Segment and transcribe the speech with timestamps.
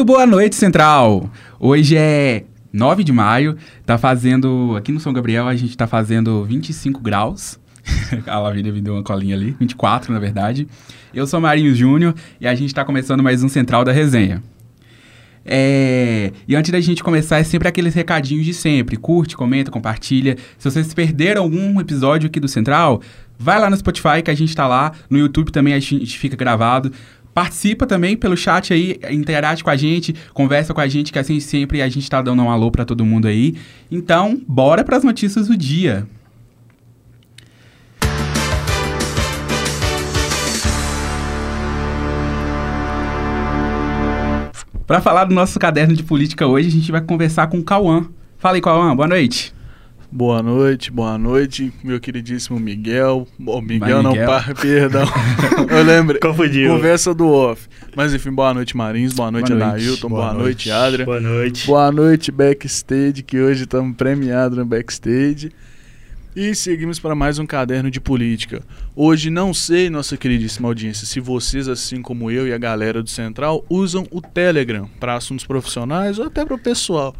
[0.00, 1.30] Muito boa noite, Central!
[1.58, 4.74] Hoje é 9 de maio, tá fazendo.
[4.74, 7.60] Aqui no São Gabriel a gente tá fazendo 25 graus.
[8.26, 10.66] a Lavínia me deu uma colinha ali, 24 na verdade.
[11.12, 14.42] Eu sou Marinho Júnior e a gente tá começando mais um Central da Resenha.
[15.44, 16.32] É...
[16.48, 18.96] E antes da gente começar, é sempre aqueles recadinhos de sempre.
[18.96, 20.38] Curte, comenta, compartilha.
[20.56, 23.02] Se vocês perderam algum episódio aqui do Central,
[23.38, 24.92] vai lá no Spotify que a gente tá lá.
[25.10, 26.90] No YouTube também a gente fica gravado.
[27.40, 31.40] Participa também pelo chat aí, interage com a gente, conversa com a gente, que assim
[31.40, 33.54] sempre a gente tá dando um alô para todo mundo aí.
[33.90, 36.06] Então, bora para as notícias do dia.
[44.86, 48.06] Para falar do nosso caderno de política hoje, a gente vai conversar com o Cauã.
[48.36, 49.54] Fala aí, Cauã, boa noite.
[50.12, 53.28] Boa noite, boa noite, meu queridíssimo Miguel.
[53.46, 54.26] Oh, Miguel, não, Miguel.
[54.26, 55.06] Par, perdão.
[55.70, 56.18] Eu lembro.
[56.18, 56.72] Confundiu.
[56.72, 57.68] Conversa do off.
[57.94, 59.12] Mas enfim, boa noite, Marins.
[59.12, 60.08] Boa noite, boa Adailton.
[60.08, 61.04] Boa, boa, noite, Adria.
[61.04, 61.64] Boa noite.
[61.64, 65.52] Boa noite, Backstage, que hoje estamos premiados no Backstage.
[66.34, 68.62] E seguimos para mais um caderno de política.
[68.96, 73.10] Hoje não sei, nossa queridíssima audiência, se vocês, assim como eu e a galera do
[73.10, 77.14] Central, usam o Telegram para assuntos profissionais ou até para o pessoal.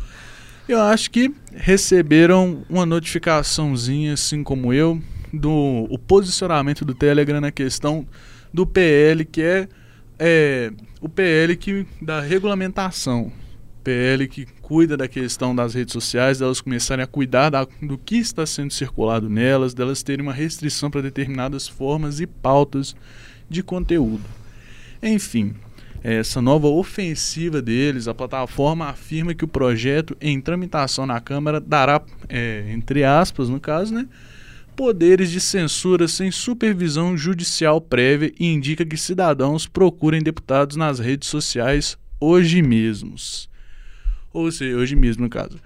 [0.69, 5.01] Eu acho que receberam uma notificaçãozinha, assim como eu,
[5.33, 8.07] do o posicionamento do Telegram na questão
[8.53, 9.69] do PL, que é,
[10.19, 13.33] é o PL que, da regulamentação.
[13.83, 18.17] PL que cuida da questão das redes sociais, delas começarem a cuidar da, do que
[18.17, 22.95] está sendo circulado nelas, delas terem uma restrição para determinadas formas e pautas
[23.49, 24.23] de conteúdo.
[25.03, 25.55] Enfim,
[26.03, 32.03] essa nova ofensiva deles, a plataforma afirma que o projeto em tramitação na Câmara dará,
[32.29, 34.09] é, entre aspas, no caso, né,
[34.75, 41.29] poderes de censura sem supervisão judicial prévia e indica que cidadãos procurem deputados nas redes
[41.29, 43.49] sociais hoje mesmos.
[44.33, 45.59] Ou seja, hoje mesmo, no caso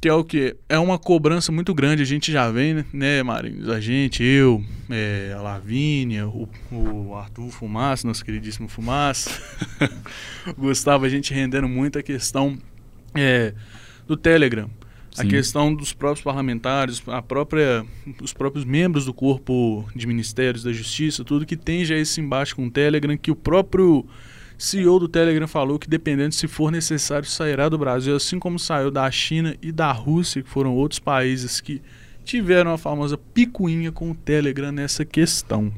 [0.00, 0.56] que é o que?
[0.68, 3.68] É uma cobrança muito grande, a gente já vem, né, Marinhos?
[3.68, 9.30] A gente, eu, é, a Lavínia, o, o Arthur Fumaça, nosso queridíssimo Fumaça,
[10.56, 12.58] Gustavo, a gente rendendo muito a questão
[13.14, 13.52] é,
[14.06, 14.70] do Telegram.
[15.12, 15.22] Sim.
[15.22, 17.84] A questão dos próprios parlamentares, a própria,
[18.22, 22.54] os próprios membros do corpo de ministérios da justiça, tudo que tem já esse embate
[22.54, 24.06] com o Telegram, que o próprio
[24.60, 28.90] CEO do Telegram falou que, dependendo se for necessário, sairá do Brasil, assim como saiu
[28.90, 31.80] da China e da Rússia, que foram outros países que
[32.22, 35.72] tiveram a famosa picuinha com o Telegram nessa questão.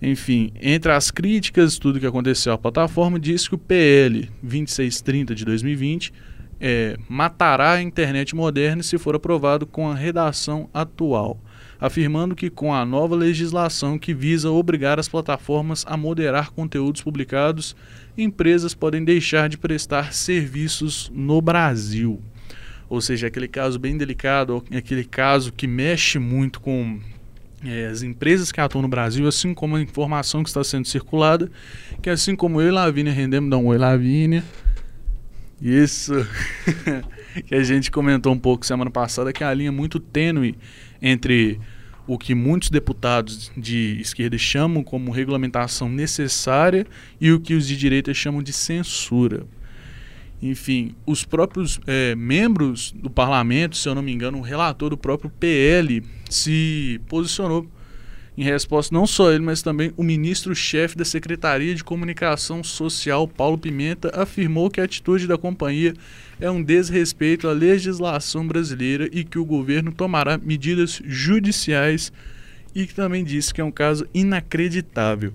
[0.00, 5.44] Enfim, entre as críticas, tudo que aconteceu à plataforma, diz que o PL 2630 de
[5.44, 6.12] 2020
[6.60, 11.40] é, matará a internet moderna se for aprovado com a redação atual
[11.84, 17.76] afirmando que com a nova legislação que visa obrigar as plataformas a moderar conteúdos publicados,
[18.16, 22.22] empresas podem deixar de prestar serviços no Brasil.
[22.88, 26.98] Ou seja, aquele caso bem delicado, aquele caso que mexe muito com
[27.62, 31.50] é, as empresas que atuam no Brasil, assim como a informação que está sendo circulada,
[32.00, 34.42] que assim como eu e Lavínia rendemos, dá um oi Lavínia.
[35.60, 36.14] Isso
[37.44, 40.56] que a gente comentou um pouco semana passada, que é a linha muito tênue
[41.02, 41.60] entre
[42.06, 46.86] o que muitos deputados de esquerda chamam como regulamentação necessária
[47.20, 49.46] e o que os de direita chamam de censura.
[50.42, 54.96] Enfim, os próprios é, membros do parlamento, se eu não me engano, o relator do
[54.96, 57.66] próprio PL se posicionou
[58.36, 63.56] em resposta não só ele, mas também o ministro-chefe da Secretaria de Comunicação Social, Paulo
[63.56, 65.94] Pimenta, afirmou que a atitude da companhia
[66.44, 72.12] é um desrespeito à legislação brasileira e que o governo tomará medidas judiciais
[72.74, 75.32] e que também disse que é um caso inacreditável.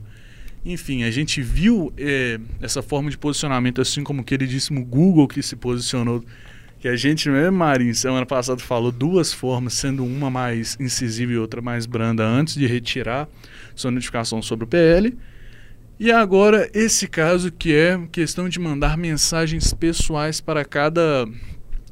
[0.64, 5.42] Enfim, a gente viu é, essa forma de posicionamento, assim como o queridíssimo Google que
[5.42, 6.24] se posicionou
[6.80, 11.38] que a gente mesmo, Marinho, semana passada falou duas formas, sendo uma mais incisiva e
[11.38, 13.28] outra mais branda, antes de retirar
[13.76, 15.18] sua notificação sobre o PL.
[16.00, 21.28] E agora esse caso que é questão de mandar mensagens pessoais para cada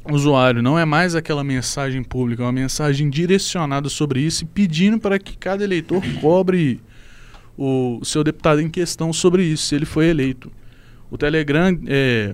[0.10, 0.64] usuário.
[0.64, 5.20] Não é mais aquela mensagem pública, é uma mensagem direcionada sobre isso e pedindo para
[5.20, 6.80] que cada eleitor cobre
[7.58, 10.50] o seu deputado em questão sobre isso, se ele foi eleito.
[11.12, 12.34] O Telegram, é,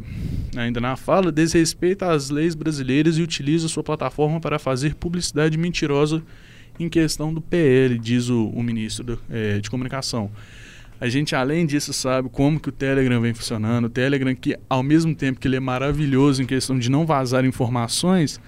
[0.55, 6.21] ainda na fala, desrespeita as leis brasileiras e utiliza sua plataforma para fazer publicidade mentirosa
[6.79, 10.29] em questão do PL, diz o, o ministro do, é, de Comunicação.
[11.03, 13.87] A gente, além disso, sabe como que o Telegram vem funcionando.
[13.87, 17.43] O Telegram, que ao mesmo tempo que ele é maravilhoso em questão de não vazar
[17.43, 18.39] informações,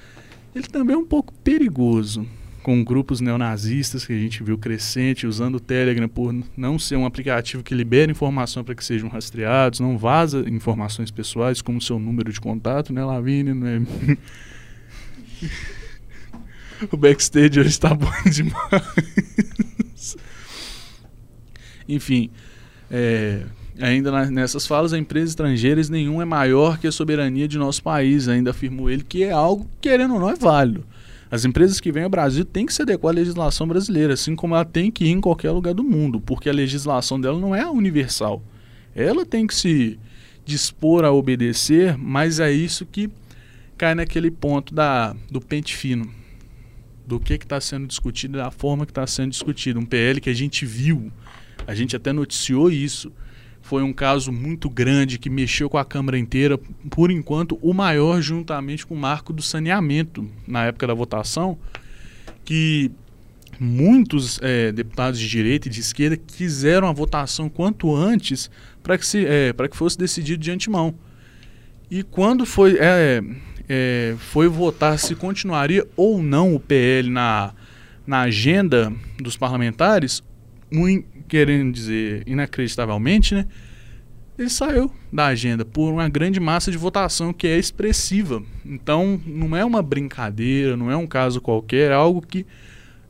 [0.55, 2.25] ele também é um pouco perigoso.
[2.63, 7.05] com grupos neonazistas que a gente viu crescente, usando o Telegram por não ser um
[7.05, 12.31] aplicativo que libera informação para que sejam rastreados, não vaza informações pessoais como seu número
[12.31, 13.53] de contato, né, Lavínia?
[13.53, 13.85] Né?
[16.89, 20.15] o backstage hoje está bom demais.
[21.87, 22.31] Enfim,
[22.89, 23.43] é,
[23.79, 28.27] ainda nessas falas, a empresas estrangeiras nenhum é maior que a soberania de nosso país,
[28.27, 30.85] ainda afirmou ele, que é algo, querendo ou não, é válido.
[31.29, 34.55] As empresas que vêm ao Brasil têm que se adequar à legislação brasileira, assim como
[34.55, 37.67] ela tem que ir em qualquer lugar do mundo, porque a legislação dela não é
[37.67, 38.41] universal.
[38.95, 39.99] Ela tem que se
[40.45, 43.09] dispor a obedecer, mas é isso que
[43.77, 46.09] cai naquele ponto da, do pente fino.
[47.05, 49.79] Do que está sendo discutido, da forma que está sendo discutido.
[49.79, 51.11] Um PL que a gente viu,
[51.67, 53.11] a gente até noticiou isso
[53.65, 56.55] foi um caso muito grande que mexeu com a Câmara inteira,
[56.91, 61.57] por enquanto o maior juntamente com o marco do saneamento na época da votação,
[62.43, 62.91] que
[63.59, 68.51] muitos é, deputados de direita e de esquerda quiseram a votação quanto antes
[68.83, 70.93] para que, se, é, que fosse decidido de antemão.
[71.89, 73.23] E quando foi, é,
[73.67, 77.51] é, foi votar se continuaria ou não o PL na,
[78.05, 80.21] na agenda dos parlamentares,
[81.27, 83.45] querendo dizer inacreditavelmente, né?
[84.37, 88.43] Ele saiu da agenda por uma grande massa de votação que é expressiva.
[88.65, 92.45] Então, não é uma brincadeira, não é um caso qualquer, é algo que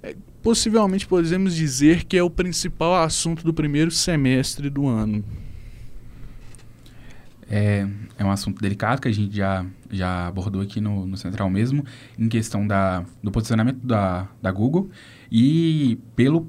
[0.04, 5.24] é, possivelmente podemos dizer que é o principal assunto do primeiro semestre do ano.
[7.50, 7.88] É,
[8.18, 11.84] é um assunto delicado que a gente já, já abordou aqui no, no Central mesmo,
[12.18, 14.90] em questão da, do posicionamento da, da Google
[15.32, 16.48] e pelo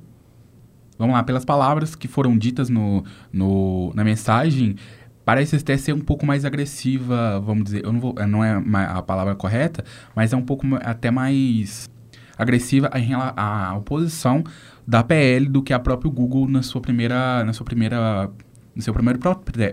[0.99, 4.77] vamos lá, pelas palavras que foram ditas no, no, na mensagem,
[5.25, 9.03] parece até ser um pouco mais agressiva, vamos dizer, eu não, vou, não é a
[9.03, 9.85] palavra correta,
[10.15, 11.91] mas é um pouco até mais
[12.39, 14.45] agressiva em à oposição
[14.87, 18.31] da PL do que a própria Google na sua primeira, na sua primeira,
[18.75, 19.19] no seu primeiro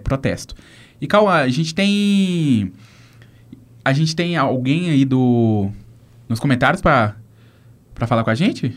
[0.03, 0.55] protesto.
[0.99, 2.71] E Cauã, a gente tem
[3.85, 5.69] a gente tem alguém aí do
[6.27, 7.15] nos comentários para
[7.93, 8.75] para falar com a gente?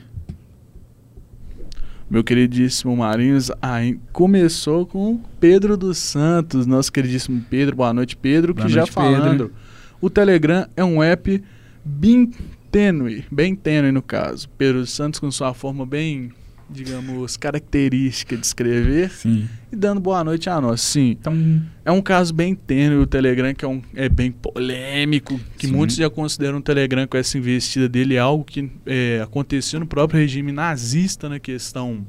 [2.08, 7.76] Meu queridíssimo Marinhos, aí começou com Pedro dos Santos, nosso queridíssimo Pedro.
[7.76, 9.30] Boa noite, Pedro, Boa que noite, já falando.
[9.30, 9.52] Pedro.
[10.00, 11.42] O Telegram é um app
[11.84, 12.30] bem
[12.70, 14.48] tênue, bem tênue no caso.
[14.50, 16.30] Pedro dos Santos com sua forma bem
[16.68, 19.48] digamos, característica de escrever Sim.
[19.72, 20.80] e dando boa noite a nós.
[20.80, 25.38] Sim, então, é um caso bem tênue o Telegram, que é, um, é bem polêmico,
[25.56, 25.72] que Sim.
[25.72, 30.20] muitos já consideram o Telegram com essa investida dele algo que é, aconteceu no próprio
[30.20, 32.04] regime nazista na questão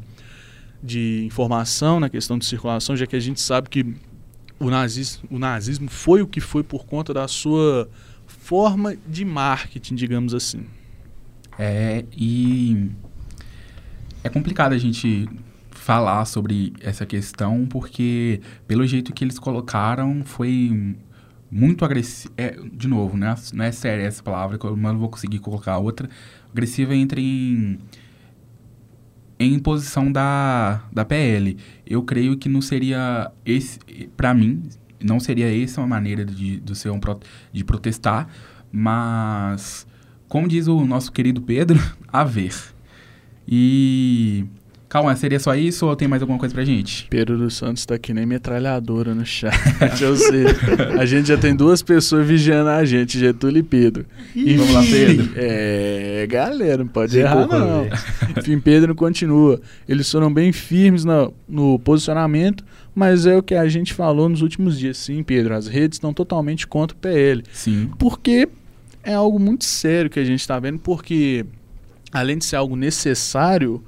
[0.81, 3.85] de informação, na questão de circulação, já que a gente sabe que
[4.59, 7.89] o nazismo, o nazismo foi o que foi por conta da sua
[8.25, 10.65] forma de marketing, digamos assim.
[11.59, 12.89] É, e
[14.27, 15.27] é complicado a gente
[15.71, 20.95] falar sobre essa questão, porque pelo jeito que eles colocaram foi
[21.49, 22.33] muito agressivo.
[22.37, 23.33] É, de novo, né?
[23.53, 26.09] não é séria essa palavra, mas não vou conseguir colocar outra.
[26.51, 27.79] Agressiva entre em,
[29.39, 31.57] em posição da, da PL.
[31.85, 33.79] Eu creio que não seria esse,
[34.17, 34.63] para mim,
[35.01, 36.99] não seria essa uma maneira de, de, ser um,
[37.53, 38.27] de protestar,
[38.69, 39.87] mas,
[40.27, 41.79] como diz o nosso querido Pedro,
[42.11, 42.76] a ver.
[43.47, 44.45] E.
[44.89, 47.07] Calma, seria só isso ou tem mais alguma coisa pra gente?
[47.09, 49.53] Pedro dos Santos tá aqui nem metralhadora no chat.
[50.01, 50.45] Eu sei.
[50.97, 54.05] A gente já tem duas pessoas vigiando a gente, Getúlio e Pedro.
[54.33, 55.29] E vamos lá, Pedro.
[55.35, 57.85] É, galera, não pode errar não.
[58.37, 59.59] Enfim, Pedro continua.
[59.89, 62.63] Eles foram bem firmes no, no posicionamento,
[62.95, 64.97] mas é o que a gente falou nos últimos dias.
[64.97, 67.43] Sim, Pedro, as redes estão totalmente contra o PL.
[67.51, 67.89] Sim.
[67.99, 68.47] Porque
[69.03, 71.45] é algo muito sério que a gente está vendo, porque
[72.19, 73.83] além de ser algo necessário,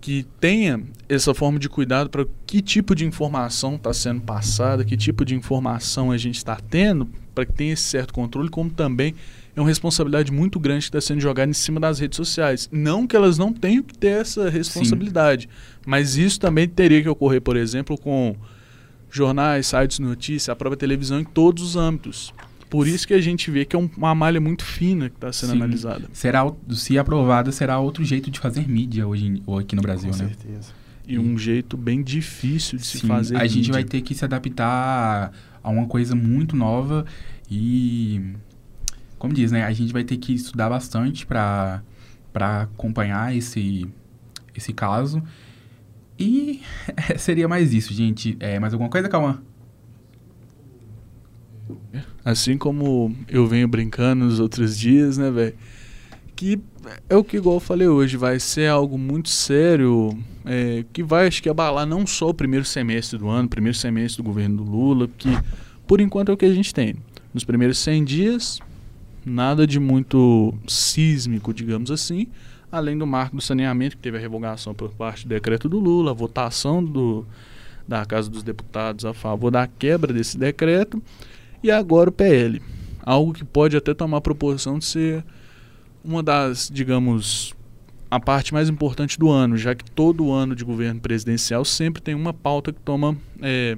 [0.00, 4.96] que tenha essa forma de cuidado para que tipo de informação está sendo passada, que
[4.96, 9.14] tipo de informação a gente está tendo, para que tenha esse certo controle, como também
[9.54, 12.68] é uma responsabilidade muito grande que está sendo jogada em cima das redes sociais.
[12.70, 15.80] Não que elas não tenham que ter essa responsabilidade, Sim.
[15.86, 18.36] mas isso também teria que ocorrer, por exemplo, com
[19.10, 22.32] jornais, sites de notícia, a própria televisão em todos os âmbitos.
[22.70, 25.50] Por isso que a gente vê que é uma malha muito fina que está sendo
[25.50, 25.56] Sim.
[25.56, 26.08] analisada.
[26.12, 30.16] Será, se aprovada, será outro jeito de fazer mídia hoje ou aqui no Brasil, Com
[30.18, 30.24] né?
[30.24, 30.72] Com certeza.
[31.06, 33.36] E um jeito bem difícil de Sim, se fazer.
[33.36, 33.54] A mídia.
[33.54, 35.32] gente vai ter que se adaptar
[35.62, 37.06] a uma coisa muito nova
[37.50, 38.20] e,
[39.18, 39.64] como diz, né?
[39.64, 41.82] A gente vai ter que estudar bastante para
[42.32, 43.86] para acompanhar esse
[44.54, 45.22] esse caso.
[46.18, 46.60] E
[47.16, 48.36] seria mais isso, gente.
[48.40, 49.42] É, mais alguma coisa, Calma?
[52.24, 55.54] Assim como eu venho brincando nos outros dias, né, velho?
[56.38, 56.56] que
[57.08, 61.26] é o que igual eu falei hoje, vai ser algo muito sério, é, que vai
[61.26, 64.70] acho que abalar não só o primeiro semestre do ano, primeiro semestre do governo do
[64.70, 65.28] Lula, que
[65.84, 66.94] por enquanto é o que a gente tem.
[67.34, 68.60] Nos primeiros 100 dias,
[69.26, 72.28] nada de muito sísmico, digamos assim,
[72.70, 76.12] além do marco do saneamento, que teve a revogação por parte do decreto do Lula,
[76.12, 77.26] a votação do,
[77.86, 81.02] da Casa dos Deputados a favor da quebra desse decreto,
[81.62, 82.62] e agora o PL.
[83.02, 85.24] Algo que pode até tomar proporção de ser
[86.04, 87.54] uma das, digamos,
[88.10, 92.14] a parte mais importante do ano, já que todo ano de governo presidencial sempre tem
[92.14, 93.76] uma pauta que toma é,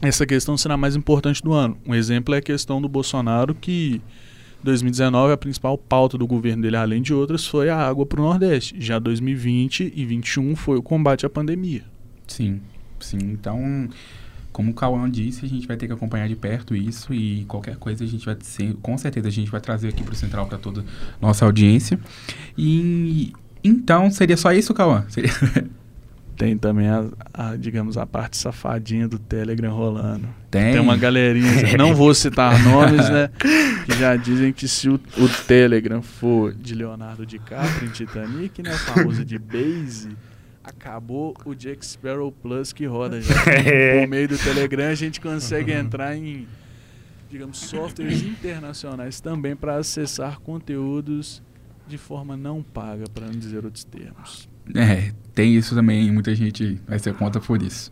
[0.00, 1.76] essa questão será mais importante do ano.
[1.86, 4.00] Um exemplo é a questão do Bolsonaro, que
[4.62, 8.24] 2019 a principal pauta do governo dele, além de outras, foi a água para o
[8.24, 8.76] Nordeste.
[8.78, 11.84] Já 2020 e 2021 foi o combate à pandemia.
[12.28, 12.60] Sim,
[13.00, 13.18] sim.
[13.22, 13.88] Então,
[14.58, 17.76] como o Cauã disse, a gente vai ter que acompanhar de perto isso e qualquer
[17.76, 20.48] coisa a gente vai ser, com certeza a gente vai trazer aqui para o Central
[20.48, 20.84] para toda
[21.20, 21.96] nossa audiência.
[22.56, 25.04] E então seria só isso, Cauã?
[25.10, 25.30] Seria...
[26.36, 30.28] Tem também a, a, digamos, a parte safadinha do Telegram rolando.
[30.50, 30.72] Tem.
[30.72, 31.48] Tem uma galerinha,
[31.78, 33.30] não vou citar nomes, né?
[33.86, 38.72] Que já dizem que se o, o Telegram for de Leonardo DiCaprio em Titanic, né?
[38.72, 40.10] Famoso de base,
[40.68, 43.34] acabou o Jack Sparrow Plus que roda já.
[43.44, 46.46] Por meio do Telegram a gente consegue entrar em,
[47.30, 51.42] digamos, softwares internacionais também para acessar conteúdos
[51.86, 54.48] de forma não paga, para não dizer outros termos.
[54.74, 57.90] É, tem isso também, muita gente vai ser conta por isso.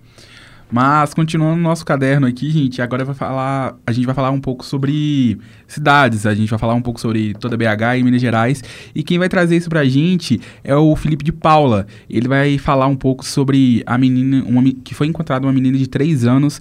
[0.71, 4.41] Mas continuando no nosso caderno aqui, gente, agora vai falar, a gente vai falar um
[4.41, 8.63] pouco sobre cidades, a gente vai falar um pouco sobre toda BH e Minas Gerais,
[8.95, 11.87] e quem vai trazer isso pra gente é o Felipe de Paula.
[12.11, 15.87] Ele vai falar um pouco sobre a menina, uma, que foi encontrada uma menina de
[15.87, 16.61] 3 anos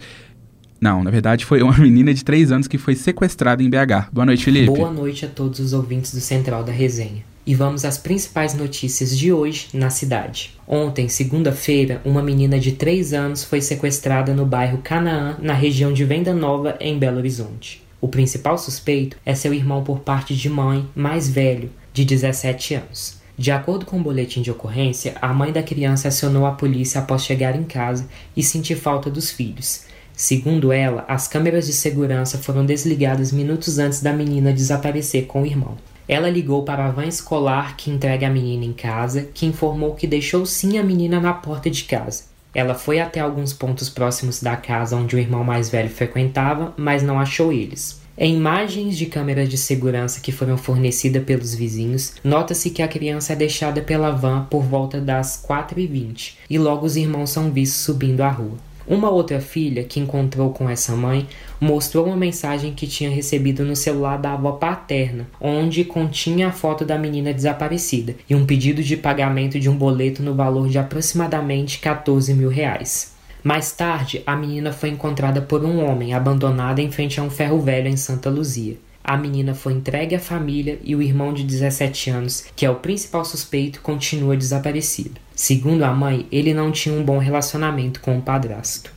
[0.79, 4.11] não, na verdade foi uma menina de 3 anos que foi sequestrada em BH.
[4.11, 4.67] Boa noite, Felipe.
[4.67, 9.17] Boa noite a todos os ouvintes do Central da Resenha e vamos às principais notícias
[9.17, 10.53] de hoje na cidade.
[10.67, 16.03] Ontem, segunda-feira, uma menina de 3 anos foi sequestrada no bairro Canaã, na região de
[16.03, 17.83] Venda Nova, em Belo Horizonte.
[18.01, 23.17] O principal suspeito é seu irmão por parte de mãe, mais velho, de 17 anos.
[23.37, 27.23] De acordo com o boletim de ocorrência, a mãe da criança acionou a polícia após
[27.23, 29.83] chegar em casa e sentir falta dos filhos.
[30.13, 35.45] Segundo ela, as câmeras de segurança foram desligadas minutos antes da menina desaparecer com o
[35.45, 35.75] irmão.
[36.07, 40.05] Ela ligou para a van escolar que entrega a menina em casa, que informou que
[40.05, 42.25] deixou sim a menina na porta de casa.
[42.53, 47.03] Ela foi até alguns pontos próximos da casa onde o irmão mais velho frequentava, mas
[47.03, 48.01] não achou eles.
[48.17, 53.33] Em imagens de câmeras de segurança que foram fornecidas pelos vizinhos, nota-se que a criança
[53.33, 58.21] é deixada pela van por volta das 4h20 e logo os irmãos são vistos subindo
[58.21, 58.57] a rua.
[58.87, 61.27] Uma outra filha que encontrou com essa mãe
[61.59, 66.85] mostrou uma mensagem que tinha recebido no celular da avó paterna, onde continha a foto
[66.85, 71.79] da menina desaparecida e um pedido de pagamento de um boleto no valor de aproximadamente
[71.79, 73.15] 14 mil reais.
[73.43, 77.59] Mais tarde, a menina foi encontrada por um homem abandonada em frente a um ferro
[77.59, 78.77] velho em Santa Luzia.
[79.03, 82.75] A menina foi entregue à família e o irmão de 17 anos, que é o
[82.75, 85.24] principal suspeito, continua desaparecido.
[85.35, 88.93] Segundo a mãe, ele não tinha um bom relacionamento com o padrasto.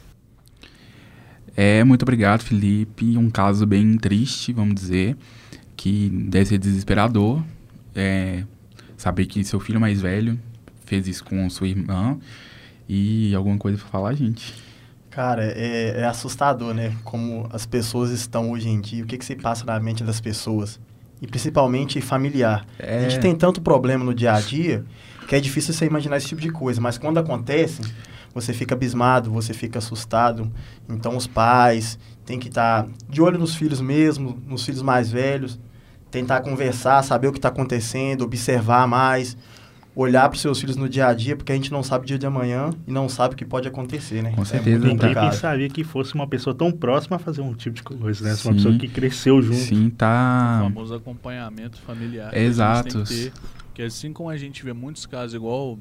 [1.56, 3.18] É, muito obrigado, Felipe.
[3.18, 5.16] Um caso bem triste, vamos dizer,
[5.76, 7.42] que deve ser desesperador.
[7.92, 8.44] É,
[8.96, 10.38] saber que seu filho mais velho
[10.84, 12.16] fez isso com sua irmã
[12.88, 14.54] e alguma coisa para falar, gente.
[15.10, 16.94] Cara, é, é, assustador, né?
[17.02, 20.20] Como as pessoas estão hoje em dia, o que, que se passa na mente das
[20.20, 20.78] pessoas.
[21.20, 22.64] E principalmente familiar.
[22.78, 22.98] É...
[22.98, 24.84] A gente tem tanto problema no dia a dia
[25.28, 26.80] que é difícil você imaginar esse tipo de coisa.
[26.80, 27.82] Mas quando acontece,
[28.34, 30.50] você fica abismado, você fica assustado.
[30.88, 35.10] Então os pais têm que estar tá de olho nos filhos mesmo, nos filhos mais
[35.12, 35.60] velhos.
[36.10, 39.36] Tentar conversar, saber o que está acontecendo, observar mais
[39.94, 42.06] olhar para os seus filhos no dia a dia, porque a gente não sabe o
[42.06, 44.30] dia de amanhã e não sabe o que pode acontecer, né?
[44.30, 44.86] Com é certeza.
[44.86, 48.24] É Ninguém pensaria que fosse uma pessoa tão próxima a fazer um tipo de coisa,
[48.24, 48.34] né?
[48.36, 49.58] Sim, uma pessoa que cresceu junto.
[49.58, 50.60] Sim, tá...
[50.60, 52.32] O famoso acompanhamento familiar.
[52.32, 53.02] Exato.
[53.02, 53.32] Que
[53.82, 55.78] assim como a gente vê muitos casos igual...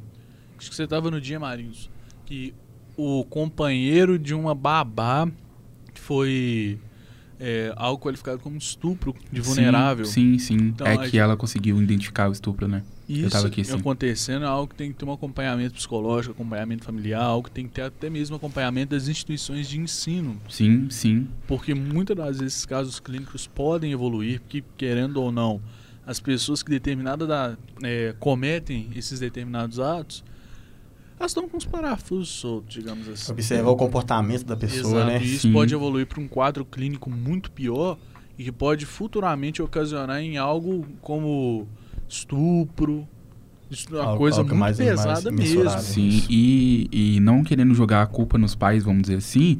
[0.57, 1.89] Acho que você estava no dia, Marinhos,
[2.25, 2.53] que
[2.95, 5.29] o companheiro de uma babá
[5.93, 6.79] foi
[7.39, 10.05] é, algo qualificado como estupro de vulnerável.
[10.05, 10.57] Sim, sim.
[10.57, 10.65] sim.
[10.65, 11.19] Então, é que gente...
[11.19, 12.83] ela conseguiu identificar o estupro, né?
[13.07, 17.47] Isso aqui, acontecendo é algo que tem que ter um acompanhamento psicológico, acompanhamento familiar, algo
[17.47, 20.37] que tem que ter até mesmo acompanhamento das instituições de ensino.
[20.49, 21.27] Sim, sim.
[21.47, 25.61] Porque muitas das vezes casos clínicos podem evoluir, porque querendo ou não,
[26.07, 30.23] as pessoas que determinadas da, é, cometem esses determinados atos,
[31.19, 33.31] elas estão com os parafusos soltos, digamos assim.
[33.31, 35.19] Observar o comportamento da pessoa, Exato, né?
[35.21, 35.53] E isso sim.
[35.53, 37.97] pode evoluir para um quadro clínico muito pior
[38.37, 41.67] e que pode futuramente ocasionar em algo como
[42.07, 43.07] estupro.
[43.69, 45.69] Isso é uma Algo- coisa algo muito mais- pesada mais mesmo.
[45.81, 49.57] Sim, e, e não querendo jogar a culpa nos pais, vamos dizer assim,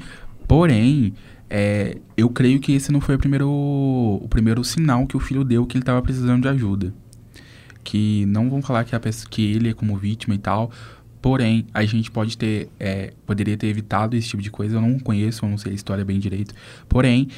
[0.48, 1.14] porém,
[1.50, 5.44] é, eu creio que esse não foi o primeiro, o primeiro sinal que o filho
[5.44, 6.94] deu que ele estava precisando de ajuda.
[7.84, 10.72] Que não vão falar que, a pessoa, que ele é como vítima e tal,
[11.22, 15.00] porém, a gente pode ter, é, poderia ter evitado esse tipo de coisa, eu não
[15.00, 16.54] conheço, eu não sei a história bem direito,
[16.90, 17.30] porém,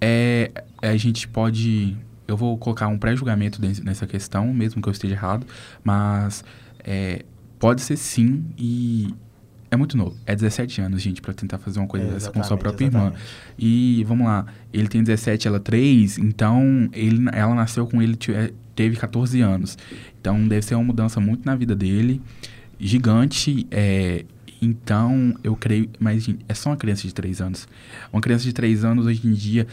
[0.00, 0.50] é,
[0.80, 1.96] a gente pode...
[2.26, 5.46] Eu vou colocar um pré-julgamento nessa questão, mesmo que eu esteja errado,
[5.82, 6.44] mas
[6.84, 7.24] é,
[7.58, 9.14] pode ser sim e
[9.70, 10.16] é muito novo.
[10.26, 12.84] É 17 anos, gente, pra tentar fazer uma coisa É, dessa com sua exatamente, própria
[12.86, 12.98] irmã.
[13.08, 13.24] exatamente.
[13.58, 18.54] E vamos lá, ele tem 17, ela 3, então ele, ela nasceu com ele, tive-
[18.74, 19.76] teve 14 anos.
[20.20, 22.20] Então deve ser uma mudança muito na vida dele,
[22.78, 23.66] gigante.
[23.70, 24.24] é,
[24.60, 27.68] então eu creio, mas gente, é só uma criança de 3 anos.
[28.12, 29.66] Uma criança de 3 anos hoje em dia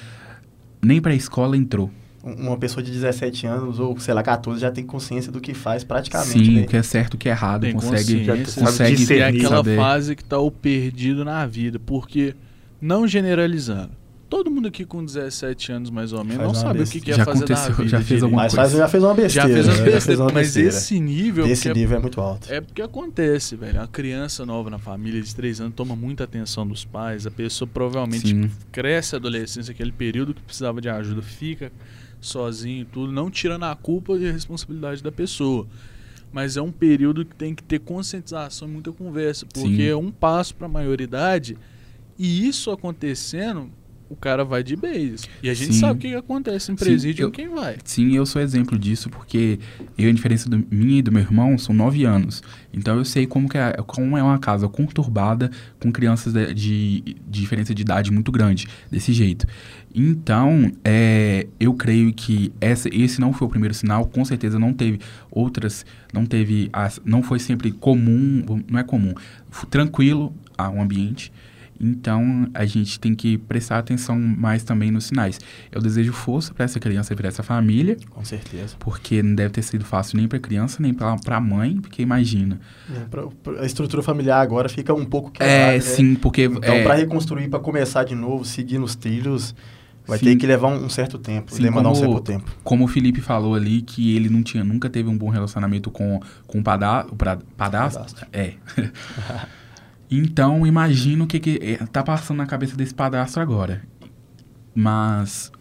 [0.83, 1.89] nem pra escola entrou.
[2.25, 5.53] Um- Uma pessoa de 17 anos ou, sei lá, 14 já tem consciência do que
[5.53, 6.61] faz praticamente, Sim, né?
[6.63, 9.57] o que é certo, o que é errado, Tem consegue, consegue E é discernir, aquela
[9.57, 9.75] saber.
[9.77, 11.77] fase que tá o perdido na vida.
[11.79, 12.33] Porque,
[12.81, 13.91] não generalizando,
[14.27, 16.93] todo mundo aqui com 17 anos mais ou menos Faz não uma sabe o besta.
[16.99, 17.87] que quer Já fazer na vida.
[17.89, 18.69] já fez alguma Mas coisa.
[18.69, 19.47] faz, já fez uma Já besteira.
[19.53, 19.85] fez umas né?
[19.85, 20.69] besteiras, uma mas besteira.
[20.69, 21.45] esse nível...
[21.47, 22.51] Esse porque- nível é muito alto.
[22.51, 23.75] É porque acontece, velho.
[23.79, 27.27] Uma criança nova na família de 3 anos toma muita atenção dos pais.
[27.27, 28.49] A pessoa provavelmente Sim.
[28.71, 31.71] cresce a adolescência, aquele período que precisava de ajuda, fica
[32.19, 35.67] sozinho tudo, não tirando a culpa e a responsabilidade da pessoa.
[36.31, 39.83] Mas é um período que tem que ter conscientização e muita conversa, porque Sim.
[39.83, 41.57] é um passo para a maioridade
[42.17, 43.69] e isso acontecendo,
[44.15, 45.25] o cara vai de base.
[45.43, 45.79] E a gente Sim.
[45.79, 47.77] sabe o que acontece em Sim, presídio eu- com quem vai.
[47.83, 49.59] Sim, eu sou exemplo disso, porque
[49.97, 52.41] eu, a diferença do, minha e do meu irmão são nove anos.
[52.73, 57.01] Então eu sei como, que é, como é uma casa conturbada com crianças de, de-
[57.01, 59.45] de diferença de idade muito grande, desse jeito.
[59.93, 64.73] Então, é, eu creio que essa, esse não foi o primeiro sinal, com certeza não
[64.73, 64.99] teve
[65.31, 69.13] outras, não teve, as, não foi sempre comum, não é comum,
[69.69, 71.31] tranquilo o ambiente.
[71.79, 75.39] Então, a gente tem que prestar atenção mais também nos sinais.
[75.71, 78.75] Eu desejo força para essa criança e para essa família, Com certeza.
[78.79, 82.59] porque não deve ter sido fácil nem para criança, nem para a mãe, porque imagina.
[82.95, 85.51] É, pra- pra- a estrutura familiar agora fica um pouco quebrada.
[85.53, 85.79] É, né?
[85.81, 89.53] sim, porque Então, é, para reconstruir, para começar de novo, seguir nos trilhos,
[90.07, 90.25] vai Sim.
[90.25, 92.51] ter que levar um, um certo tempo, Sim, demandar um como- certo tempo.
[92.63, 96.21] como o Felipe falou ali, que ele não tinha, nunca teve um bom relacionamento com,
[96.47, 97.99] com o pada, o pra- padastro.
[98.03, 98.27] Padastro.
[98.31, 98.53] É.
[100.17, 103.81] então, imagino o que, que é, tá passando na cabeça desse padastro agora.
[104.73, 105.51] Mas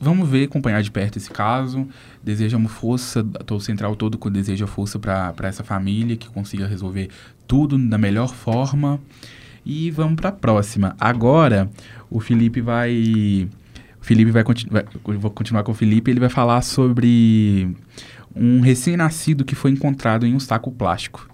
[0.00, 1.86] vamos ver, acompanhar de perto esse caso.
[2.22, 7.08] Desejamos força, o central todo que deseja força para essa família, que consiga resolver
[7.46, 9.00] tudo da melhor forma.
[9.64, 10.94] E vamos para a próxima.
[11.00, 11.70] Agora,
[12.10, 13.48] o Felipe vai.
[14.00, 14.84] O Felipe vai, continu- vai.
[15.16, 16.10] Vou continuar com o Felipe.
[16.10, 17.74] Ele vai falar sobre
[18.36, 21.26] um recém-nascido que foi encontrado em um saco plástico.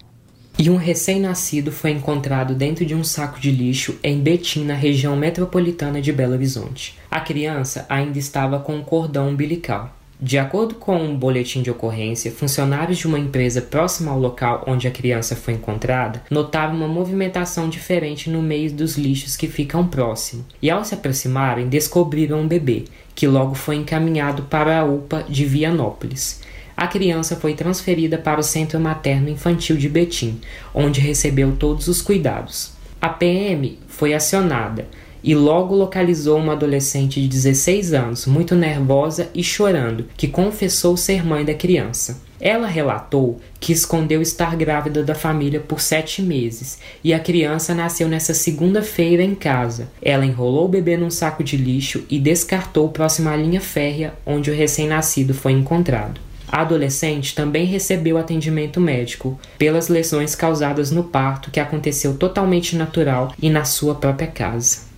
[0.63, 5.15] E um recém-nascido foi encontrado dentro de um saco de lixo em Betim, na região
[5.15, 6.99] metropolitana de Belo Horizonte.
[7.09, 9.91] A criança ainda estava com um cordão umbilical.
[10.21, 14.87] De acordo com um boletim de ocorrência, funcionários de uma empresa próxima ao local onde
[14.87, 20.45] a criança foi encontrada notaram uma movimentação diferente no meio dos lixos que ficam próximo.
[20.61, 22.83] E ao se aproximarem, descobriram um bebê,
[23.15, 26.39] que logo foi encaminhado para a UPA de Vianópolis.
[26.81, 30.41] A criança foi transferida para o Centro Materno Infantil de Betim,
[30.73, 32.71] onde recebeu todos os cuidados.
[32.99, 34.87] A PM foi acionada
[35.23, 41.23] e logo localizou uma adolescente de 16 anos, muito nervosa e chorando, que confessou ser
[41.23, 42.19] mãe da criança.
[42.39, 48.07] Ela relatou que escondeu estar grávida da família por sete meses e a criança nasceu
[48.07, 49.91] nessa segunda-feira em casa.
[50.01, 54.49] Ela enrolou o bebê num saco de lixo e descartou próximo à linha férrea onde
[54.49, 56.30] o recém-nascido foi encontrado.
[56.51, 63.33] A adolescente também recebeu atendimento médico pelas lesões causadas no parto, que aconteceu totalmente natural
[63.41, 64.89] e na sua própria casa.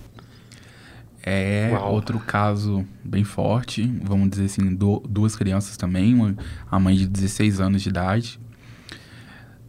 [1.26, 1.94] É Uau.
[1.94, 6.36] outro caso bem forte, vamos dizer assim, du- duas crianças também, uma,
[6.70, 8.38] a mãe de 16 anos de idade.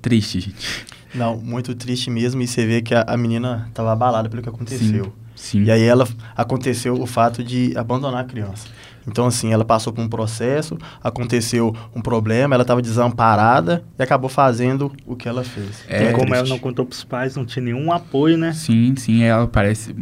[0.02, 0.86] Triste, gente.
[1.14, 2.42] Não, muito triste mesmo.
[2.42, 5.14] E você vê que a, a menina estava abalada pelo que aconteceu.
[5.34, 5.64] Sim.
[5.64, 8.68] E aí ela aconteceu o fato de abandonar a criança.
[9.08, 14.30] Então, assim, ela passou por um processo, aconteceu um problema, ela estava desamparada e acabou
[14.30, 15.84] fazendo o que ela fez.
[15.88, 18.52] É, e como ela não contou pros pais, não tinha nenhum apoio, né?
[18.54, 19.96] Sim, sim, ela parece.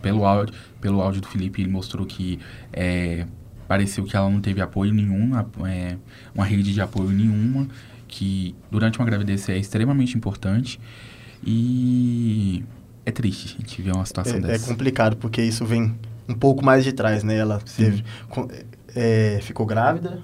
[0.00, 2.38] Pelo áudio, pelo áudio do Felipe, ele mostrou que
[2.72, 3.26] é,
[3.68, 5.32] pareceu que ela não teve apoio nenhum,
[5.66, 5.96] é,
[6.34, 7.66] uma rede de apoio nenhuma,
[8.08, 10.80] que durante uma gravidez é extremamente importante.
[11.44, 12.62] E
[13.04, 14.68] é triste, gente, ver uma situação É, é dessa.
[14.68, 15.94] complicado, porque isso vem
[16.30, 17.36] um pouco mais de trás, né?
[17.36, 18.04] Ela teve,
[18.94, 20.20] é, ficou grávida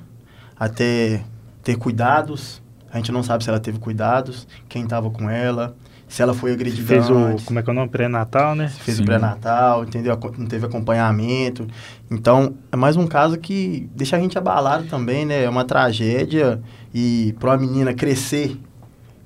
[0.59, 1.23] até
[1.63, 2.63] ter cuidados.
[2.93, 5.77] A gente não sabe se ela teve cuidados, quem estava com ela,
[6.09, 7.89] se ela foi agredida Fez o, antes, como é que é o nome?
[7.91, 8.69] Pré-natal, né?
[8.69, 9.03] se fez Sim.
[9.03, 10.19] o pré-natal, entendeu?
[10.39, 11.67] Não teve acompanhamento.
[12.11, 15.43] Então, é mais um caso que deixa a gente abalado também, né?
[15.43, 16.63] É uma tragédia
[16.95, 18.57] e para uma menina crescer,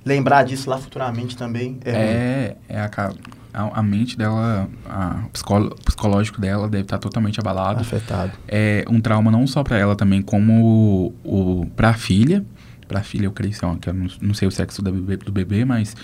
[0.05, 2.03] lembrar disso lá futuramente também é, ruim.
[2.03, 3.13] É, é a, ca-
[3.53, 5.29] a, a mente dela, a, o
[5.67, 7.81] o psicológico dela deve estar totalmente abalado.
[7.81, 8.33] afetado.
[8.49, 12.45] É um trauma não só para ela também, como o, para a filha.
[12.89, 15.31] Para a filha, eu creio que eu não, não sei o sexo da bebê- do
[15.31, 15.95] bebê, mas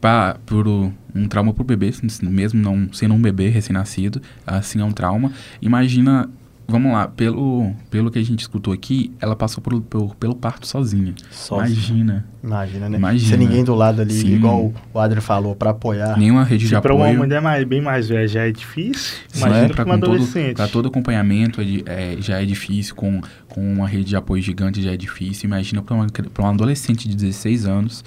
[0.00, 1.90] pra, por o- um trauma pro bebê,
[2.22, 5.32] mesmo não sendo um bebê recém-nascido, assim é um trauma.
[5.62, 6.28] Imagina,
[6.66, 10.66] vamos lá, pelo, pelo que a gente escutou aqui, ela passou por, por- pelo parto
[10.66, 11.14] sozinha.
[11.30, 12.98] Só Imagina, Imagina, né?
[12.98, 13.36] Imagina.
[13.36, 14.34] Sem ninguém do lado ali, Sim.
[14.34, 16.16] igual o Adri falou, para apoiar.
[16.18, 17.18] nenhuma rede de Se para uma apoio.
[17.20, 20.54] mulher mais, bem mais velha já é difícil, imagina pra para todo, adolescente.
[20.56, 24.82] pra todo acompanhamento é é, já é difícil, com, com uma rede de apoio gigante
[24.82, 25.46] já é difícil.
[25.46, 28.04] Imagina para um adolescente de 16 anos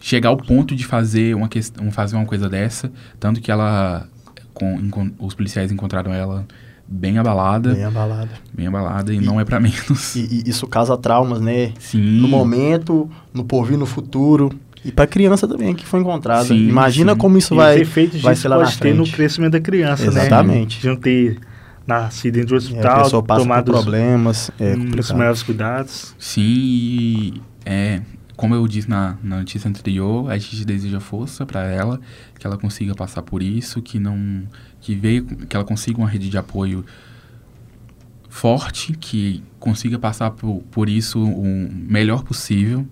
[0.00, 2.90] chegar ao ponto de fazer uma, questão, fazer uma coisa dessa.
[3.20, 4.06] Tanto que ela.
[4.54, 6.46] Com, os policiais encontraram ela
[6.92, 8.30] bem abalada, Bem bem, abalada.
[8.66, 10.14] abalada, e, E- não é para menos.
[10.14, 11.72] E, e isso causa traumas, né?
[11.78, 12.20] Sim.
[12.20, 14.50] No momento, no porvir, no futuro.
[14.84, 16.44] E para criança também que foi encontrada.
[16.44, 17.18] Sim, Imagina sim.
[17.18, 17.74] como isso e vai.
[17.76, 20.76] os efeitos vai disso ser lá na pode ter no crescimento da criança, Exatamente.
[20.76, 20.80] né?
[20.82, 21.38] De não ter
[21.86, 24.50] nascido dentro do É, a hospital, pessoa passa tomado problemas.
[24.58, 26.14] É hum, os maiores cuidados.
[26.18, 28.02] Sim, e é,
[28.36, 32.00] como eu disse na, na notícia anterior, a gente deseja força para ela,
[32.38, 34.42] que ela consiga passar por isso, que não
[34.82, 36.84] que veio, que ela consiga uma rede de apoio
[38.28, 42.86] forte, que consiga passar por, por isso o melhor possível,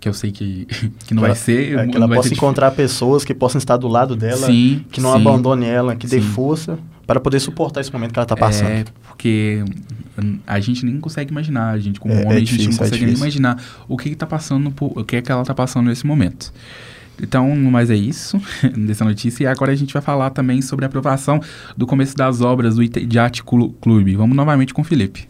[0.00, 0.66] que eu sei que,
[1.06, 3.76] que não Que vai ela- ser, É, que ela possa encontrar pessoas que possam estar
[3.76, 5.20] do lado dela, Sim, que não sim.
[5.20, 6.26] abandone ela, que dê Sim.
[6.28, 8.68] força para poder suportar esse momento que ela está passando.
[8.70, 9.64] É, porque
[10.46, 12.74] a gente nem consegue imaginar, a gente como É, homem, é a gente não difícil,
[12.74, 13.24] é consegue nem difícil.
[13.40, 16.06] imaginar o que que tá passando, por- o que é que ela tá passando nesse
[16.06, 16.52] momento.
[17.20, 18.40] Então, mas é isso
[18.76, 19.44] dessa notícia.
[19.44, 21.40] E agora a gente vai falar também sobre a aprovação
[21.76, 22.82] do começo das obras do
[23.44, 24.14] Clu- Clube.
[24.16, 25.28] Vamos novamente com o Felipe.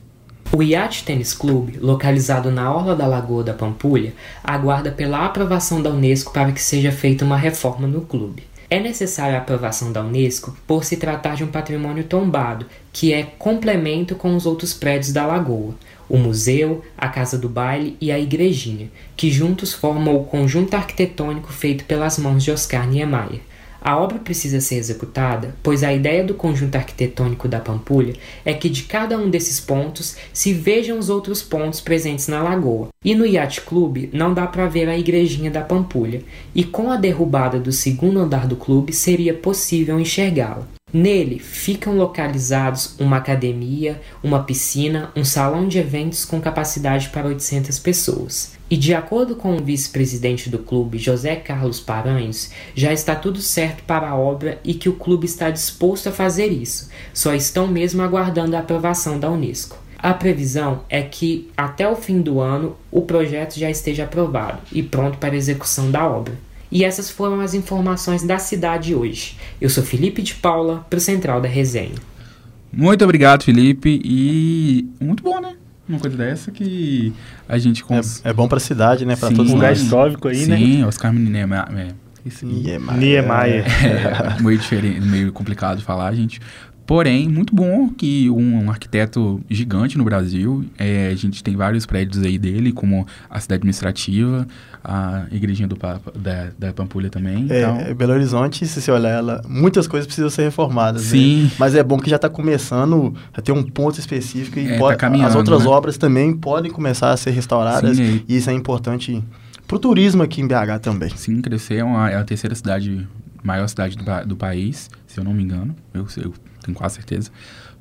[0.55, 4.12] O Yacht Tênis Clube, localizado na orla da Lagoa da Pampulha,
[4.45, 8.42] aguarda pela aprovação da Unesco para que seja feita uma reforma no clube.
[8.72, 13.22] É necessária a aprovação da Unesco por se tratar de um patrimônio tombado, que é
[13.22, 15.74] complemento com os outros prédios da lagoa,
[16.08, 21.52] o museu, a casa do baile e a igrejinha, que juntos formam o conjunto arquitetônico
[21.52, 23.42] feito pelas mãos de Oscar Niemeyer.
[23.85, 28.14] A obra precisa ser executada, pois a ideia do conjunto arquitetônico da Pampulha
[28.45, 32.88] é que de cada um desses pontos se vejam os outros pontos presentes na lagoa.
[33.05, 36.23] E no Yacht Clube não dá para ver a igrejinha da Pampulha,
[36.55, 40.68] e com a derrubada do segundo andar do clube seria possível enxergá-la.
[40.92, 47.78] Nele ficam localizados uma academia, uma piscina, um salão de eventos com capacidade para 800
[47.78, 48.52] pessoas.
[48.68, 53.85] E de acordo com o vice-presidente do clube, José Carlos Paranhos, já está tudo certo
[53.85, 58.02] para a obra e que o clube está disposto a fazer isso, só estão mesmo
[58.02, 59.78] aguardando a aprovação da Unesco.
[59.98, 64.83] A previsão é que até o fim do ano o projeto já esteja aprovado e
[64.83, 66.35] pronto para execução da obra.
[66.72, 69.37] E essas foram as informações da cidade hoje.
[69.61, 71.94] Eu sou Felipe de Paula, para o Central da Resenha.
[72.72, 74.00] Muito obrigado, Felipe.
[74.02, 75.52] E muito bom, né?
[75.87, 77.12] Uma coisa dessa que
[77.46, 78.22] a gente cons...
[78.24, 79.14] É, é bom para a cidade, né?
[79.16, 79.35] Para Sim.
[79.35, 79.82] todos Um lugar nós.
[79.82, 80.56] histórico aí, né?
[80.56, 81.66] Sim, Oscar Niemeyer.
[81.76, 81.88] É,
[82.24, 82.96] esse- Niemeyer.
[82.96, 83.64] Niemeyer.
[84.38, 86.40] é meio diferente, meio complicado de falar, gente.
[86.92, 91.87] Porém, muito bom que um, um arquiteto gigante no Brasil, é, a gente tem vários
[91.87, 94.46] prédios aí dele, como a cidade administrativa,
[94.85, 97.46] a igrejinha do Papa, da, da Pampulha também.
[97.48, 101.00] É, então, é, Belo Horizonte, se você olhar ela, muitas coisas precisam ser reformadas.
[101.05, 101.44] Sim.
[101.44, 101.50] Né?
[101.59, 104.98] Mas é bom que já está começando a ter um ponto específico e É, pode-
[104.98, 105.70] tá as outras né?
[105.70, 107.96] obras também podem começar a ser restauradas.
[107.96, 109.24] Sim, e isso é importante
[109.66, 111.09] para o turismo aqui em BH também.
[111.16, 113.09] sim, crescer é, uma- é a terceira cidade,
[113.42, 115.74] maior cidade do, do país, se eu não me engano.
[115.94, 117.31] Eu, eu tenho quase certeza.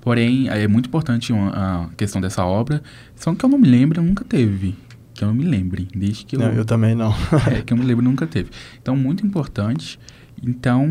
[0.01, 2.81] Porém, é muito importante uma, a questão dessa obra.
[3.15, 4.75] Só que eu não me lembro, nunca teve.
[5.13, 6.39] Que eu não me lembre, desde que eu...
[6.39, 7.13] Não, eu também não.
[7.51, 8.49] é, que eu me lembro nunca teve.
[8.81, 9.99] Então, muito importante.
[10.43, 10.87] Então,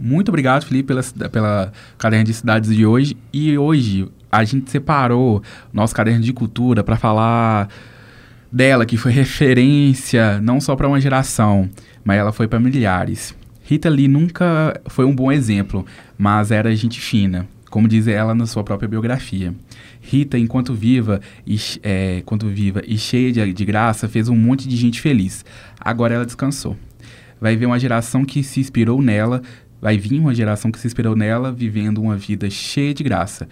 [0.00, 3.16] muito obrigado, Felipe, pela, pela caderno de cidades de hoje.
[3.32, 7.68] E hoje a gente separou nosso caderno de cultura para falar
[8.50, 11.68] dela, que foi referência não só para uma geração,
[12.04, 13.34] mas ela foi para milhares.
[13.72, 15.86] Rita Lee nunca foi um bom exemplo,
[16.18, 19.54] mas era gente fina, como diz ela na sua própria biografia.
[19.98, 24.68] Rita, enquanto viva e, é, enquanto viva e cheia de, de graça, fez um monte
[24.68, 25.42] de gente feliz.
[25.80, 26.76] Agora ela descansou.
[27.40, 29.40] Vai ver uma geração que se inspirou nela,
[29.80, 33.48] vai vir uma geração que se inspirou nela, vivendo uma vida cheia de graça.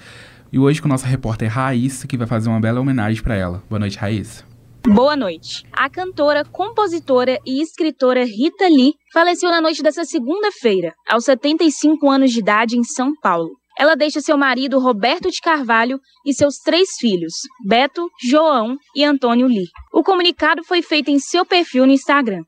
[0.52, 3.62] E hoje com nossa repórter Raíssa, que vai fazer uma bela homenagem para ela.
[3.70, 4.49] Boa noite, Raíssa.
[4.87, 5.64] Boa noite.
[5.73, 12.33] A cantora, compositora e escritora Rita Lee faleceu na noite dessa segunda-feira, aos 75 anos
[12.33, 13.51] de idade, em São Paulo.
[13.79, 17.35] Ela deixa seu marido Roberto de Carvalho e seus três filhos,
[17.66, 19.69] Beto, João e Antônio Lee.
[19.93, 22.43] O comunicado foi feito em seu perfil no Instagram.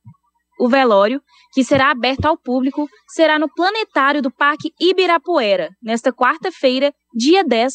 [0.59, 1.21] O velório,
[1.53, 7.75] que será aberto ao público, será no planetário do Parque Ibirapuera, nesta quarta-feira, dia 10,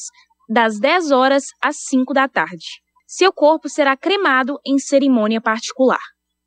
[0.49, 2.86] das 10 horas às 5 da tarde.
[3.09, 6.01] Seu corpo será cremado em cerimônia particular.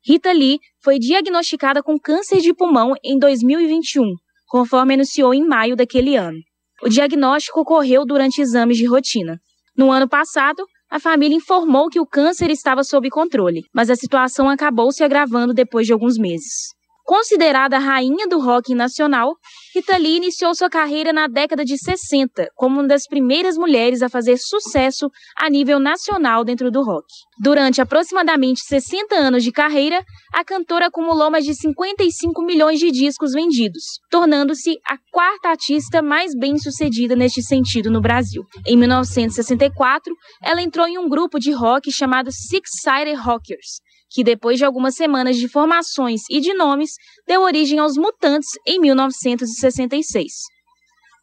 [0.05, 4.13] Rita Lee foi diagnosticada com câncer de pulmão em 2021,
[4.47, 6.37] conforme anunciou em maio daquele ano.
[6.83, 9.39] O diagnóstico ocorreu durante exames de rotina.
[9.75, 14.47] No ano passado, a família informou que o câncer estava sob controle, mas a situação
[14.47, 16.69] acabou se agravando depois de alguns meses.
[17.11, 19.35] Considerada a rainha do rock nacional,
[19.75, 24.07] Rita Lee iniciou sua carreira na década de 60 como uma das primeiras mulheres a
[24.07, 27.05] fazer sucesso a nível nacional dentro do rock.
[27.37, 30.01] Durante aproximadamente 60 anos de carreira,
[30.33, 36.31] a cantora acumulou mais de 55 milhões de discos vendidos, tornando-se a quarta artista mais
[36.33, 38.45] bem-sucedida neste sentido no Brasil.
[38.65, 44.57] Em 1964, ela entrou em um grupo de rock chamado Six Sided Rockers, que depois
[44.57, 46.91] de algumas semanas de formações e de nomes,
[47.25, 50.31] deu origem aos Mutantes em 1966.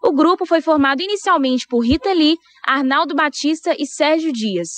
[0.03, 4.69] O grupo foi formado inicialmente por Rita Lee, Arnaldo Batista e Sérgio Dias.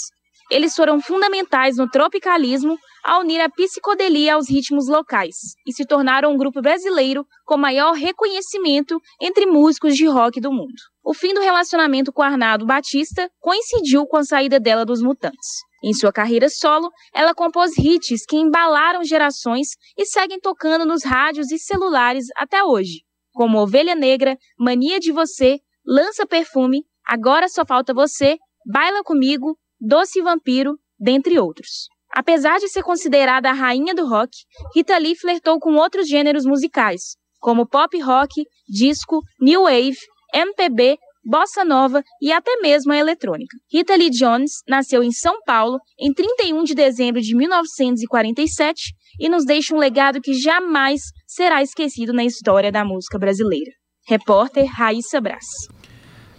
[0.50, 6.32] Eles foram fundamentais no tropicalismo ao unir a psicodelia aos ritmos locais e se tornaram
[6.32, 10.74] um grupo brasileiro com maior reconhecimento entre músicos de rock do mundo.
[11.04, 15.69] O fim do relacionamento com Arnaldo Batista coincidiu com a saída dela dos Mutantes.
[15.82, 21.50] Em sua carreira solo, ela compôs hits que embalaram gerações e seguem tocando nos rádios
[21.50, 27.94] e celulares até hoje, como Ovelha Negra, Mania de Você, Lança Perfume, Agora Só Falta
[27.94, 28.36] Você,
[28.70, 31.88] Baila Comigo, Doce Vampiro, dentre outros.
[32.12, 34.36] Apesar de ser considerada a rainha do rock,
[34.74, 39.96] Rita Lee flertou com outros gêneros musicais, como pop rock, disco, new wave,
[40.34, 43.56] MPB, bossa nova e até mesmo a eletrônica.
[43.72, 49.44] Rita Lee Jones nasceu em São Paulo em 31 de dezembro de 1947 e nos
[49.44, 53.70] deixa um legado que jamais será esquecido na história da música brasileira.
[54.06, 55.44] Repórter Raíssa Brás.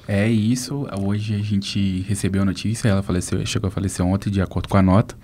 [0.07, 0.87] É isso.
[1.01, 4.77] Hoje a gente recebeu a notícia, ela faleceu, chegou a falecer ontem, de acordo com
[4.77, 5.15] a nota.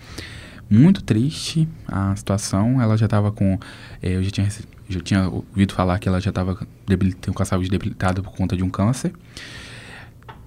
[0.69, 2.81] Muito triste a situação.
[2.81, 3.57] Ela já estava com.
[4.01, 4.47] É, eu já tinha,
[4.89, 8.63] já tinha ouvido falar que ela já estava com a saúde debilitada por conta de
[8.63, 9.13] um câncer.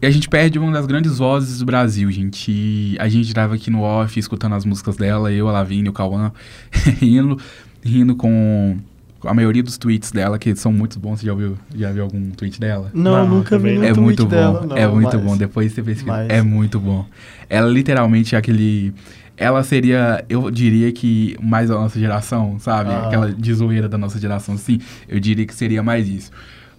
[0.02, 2.96] E a gente perde uma das grandes vozes do Brasil, gente.
[2.98, 6.32] A gente estava aqui no off escutando as músicas dela, eu, a Lavínia, o Cauã,
[6.98, 7.38] rindo,
[7.84, 8.78] rindo com
[9.24, 11.20] a maioria dos tweets dela, que são muito bons.
[11.20, 12.90] Você já viu, já viu algum tweet dela?
[12.94, 15.36] Não, não nunca vi É muito bom, dela, não, é muito mas, bom.
[15.36, 16.06] Depois você pesquisa.
[16.06, 16.30] Mas...
[16.30, 17.04] É muito bom.
[17.48, 18.94] Ela literalmente é aquele
[19.40, 22.90] ela seria, eu diria que mais a nossa geração, sabe?
[22.90, 23.06] Ah.
[23.06, 24.78] Aquela de zoeira da nossa geração, sim.
[25.08, 26.30] Eu diria que seria mais isso.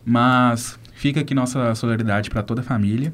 [0.06, 3.12] Mas fica aqui nossa solidariedade para toda a família,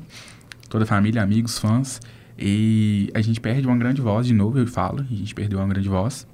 [0.70, 2.02] toda a família, amigos, fãs.
[2.38, 5.68] E a gente perde uma grande voz, de novo eu falo, a gente perdeu uma
[5.68, 6.28] grande voz.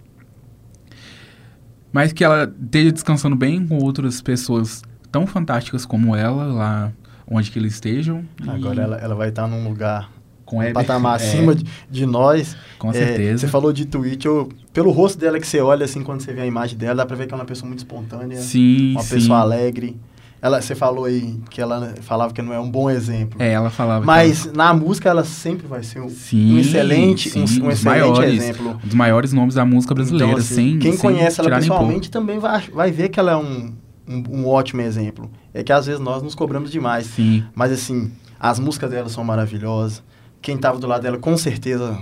[1.93, 6.91] Mas que ela esteja descansando bem com outras pessoas tão fantásticas como ela, lá
[7.29, 8.25] onde que eles estejam.
[8.47, 10.11] Agora ela, ela vai estar num lugar
[10.43, 12.57] com um patamar é, acima de, de, nós.
[12.79, 13.45] Com é, certeza.
[13.45, 16.41] Você falou de tweet, eu, pelo rosto dela que você olha, assim, quando você vê
[16.41, 18.39] a imagem dela, dá pra ver que é uma pessoa muito espontânea.
[18.39, 19.15] Sim, Uma sim.
[19.15, 19.95] pessoa alegre.
[20.43, 23.41] Ela, você falou aí que ela falava que não é um bom exemplo.
[23.41, 24.05] É, ela falava.
[24.05, 24.55] Mas ela...
[24.55, 28.43] na música ela sempre vai ser um, sim, um excelente, sim, um, um excelente maiores,
[28.43, 28.71] exemplo.
[28.71, 32.11] Um dos maiores nomes da música brasileira, então, assim, sem Quem sem conhece ela pessoalmente
[32.11, 33.73] também vai, vai ver que ela é um,
[34.05, 35.31] um, um, ótimo exemplo.
[35.53, 37.05] É que às vezes nós nos cobramos demais.
[37.05, 37.45] Sim.
[37.55, 40.03] Mas assim, as músicas dela são maravilhosas
[40.43, 41.97] quem estava do lado dela com certeza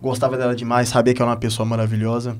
[0.00, 2.36] gostava dela demais, sabia que era uma pessoa maravilhosa.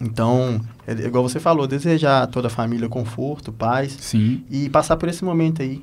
[0.00, 3.96] Então, é, igual você falou, desejar a toda a família conforto, paz.
[4.00, 4.44] Sim.
[4.50, 5.82] E passar por esse momento aí.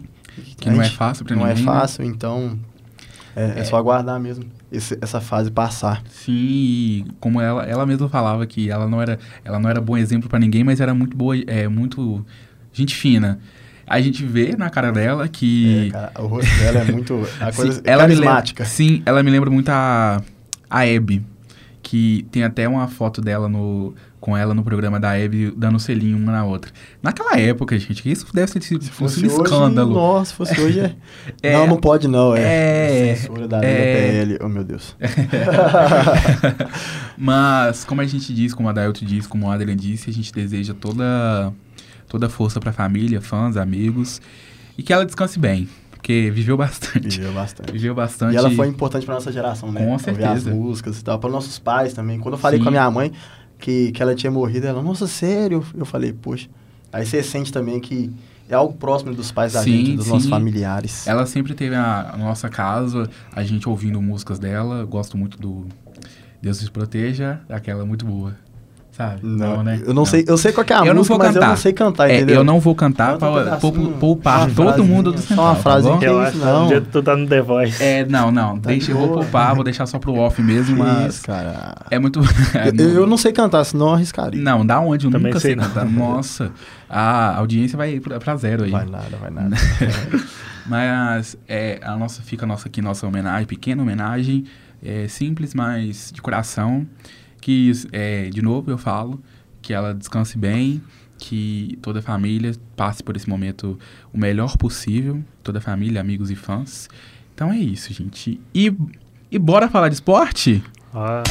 [0.58, 1.64] Que não é fácil não ninguém.
[1.64, 2.10] Não é fácil, né?
[2.10, 2.58] então
[3.36, 6.02] é, é, só aguardar mesmo esse, essa fase passar.
[6.10, 10.30] Sim, como ela, ela mesma falava que ela não era, ela não era bom exemplo
[10.30, 12.26] para ninguém, mas era muito boa, é, muito
[12.72, 13.40] gente fina
[13.92, 15.88] a gente vê na cara dela que.
[15.88, 17.28] É, cara, o rosto dela é muito.
[17.42, 18.64] A coisa sim, ela carismática.
[18.64, 20.22] Lembra, sim, ela me lembra muito a,
[20.70, 21.22] a Abby.
[21.84, 26.16] Que tem até uma foto dela no, com ela no programa da Abby dando selinho
[26.16, 26.72] uma na outra.
[27.02, 29.96] Naquela época, gente, isso deve ter sido fosse um escândalo.
[29.96, 30.96] Nossa, se fosse hoje é...
[31.42, 31.54] é...
[31.54, 33.10] Não, não pode não, é.
[33.10, 33.16] é...
[33.16, 34.24] Censura da é...
[34.24, 34.38] PL.
[34.42, 34.96] Oh, meu Deus.
[37.18, 40.32] Mas, como a gente diz, como a Dailton diz, como o Adrian disse, a gente
[40.32, 41.52] deseja toda
[42.08, 44.22] toda a força para a família, fãs, amigos
[44.78, 47.18] e que ela descanse bem, porque viveu bastante.
[47.18, 47.72] Viveu bastante.
[47.72, 48.34] Viveu bastante.
[48.34, 49.82] E ela foi importante pra nossa geração, né?
[49.82, 50.32] Com Ouvir certeza.
[50.32, 52.20] as músicas e tal, para nossos pais também.
[52.20, 52.64] Quando eu falei Sim.
[52.64, 53.14] com a minha mãe
[53.62, 55.66] que, que ela tinha morrido, ela, nossa, sério?
[55.74, 56.50] Eu falei, poxa.
[56.92, 58.12] Aí você sente também que
[58.50, 60.12] é algo próximo dos pais da Sim, gente, dos sim.
[60.12, 61.08] nossos familiares.
[61.08, 64.84] Ela sempre teve a, a nossa casa, a gente ouvindo músicas dela.
[64.84, 65.66] Gosto muito do
[66.42, 68.36] Deus nos proteja, aquela muito boa.
[68.92, 69.26] Sabe?
[69.26, 69.82] né?
[69.86, 71.42] Eu não, sei, eu sei qual que é a Eu não música, vou mas eu
[71.42, 71.50] cantar.
[71.50, 72.36] não sei cantar, É, entendeu?
[72.36, 75.46] eu não vou cantar pou- poupar uma todo mundo do só central.
[75.48, 75.98] uma tá frase bom?
[75.98, 76.66] que- Eu isso, acho que não.
[76.66, 77.82] o dia que tu tá no The Voice.
[77.82, 78.60] É, não, não.
[78.60, 81.16] Tá deixa, de eu vou poupar, vou deixar só pro off mesmo, mas.
[81.16, 81.74] isso, cara.
[81.90, 82.20] É muito.
[82.54, 84.42] é, Eu, eu não sei cantar, senão eu arriscaria.
[84.42, 85.06] Não, da onde?
[85.06, 85.64] Eu Também nunca sei sei não.
[85.64, 85.86] cantar.
[85.86, 86.52] Nossa,
[86.90, 88.72] a audiência vai pra, pra zero aí.
[88.72, 89.56] Vai nada, vai nada.
[90.68, 94.44] Mas é, a nossa, fica a nossa, aqui nossa homenagem, pequena homenagem,
[94.84, 96.86] é, simples, mas de coração.
[97.42, 99.20] Que, é, de novo, eu falo,
[99.62, 100.82] que ela descanse bem,
[101.18, 103.78] que toda a família passe por esse momento
[104.14, 106.88] o melhor possível, toda a família, amigos e fãs.
[107.34, 108.40] Então é isso, gente.
[108.54, 108.72] E,
[109.32, 110.64] e bora falar de esporte?
[110.94, 111.24] Ó,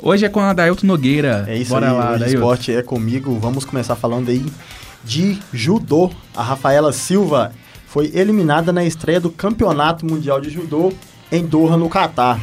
[0.00, 1.46] Hoje é com a Dailton Nogueira.
[1.48, 2.38] É isso bora aí, lá, hoje Dailton.
[2.38, 3.38] esporte é comigo.
[3.40, 4.44] Vamos começar falando aí
[5.02, 6.10] de judô.
[6.36, 7.52] A Rafaela Silva
[7.86, 10.92] foi eliminada na estreia do Campeonato Mundial de Judô
[11.34, 12.40] em Doha, no Catar.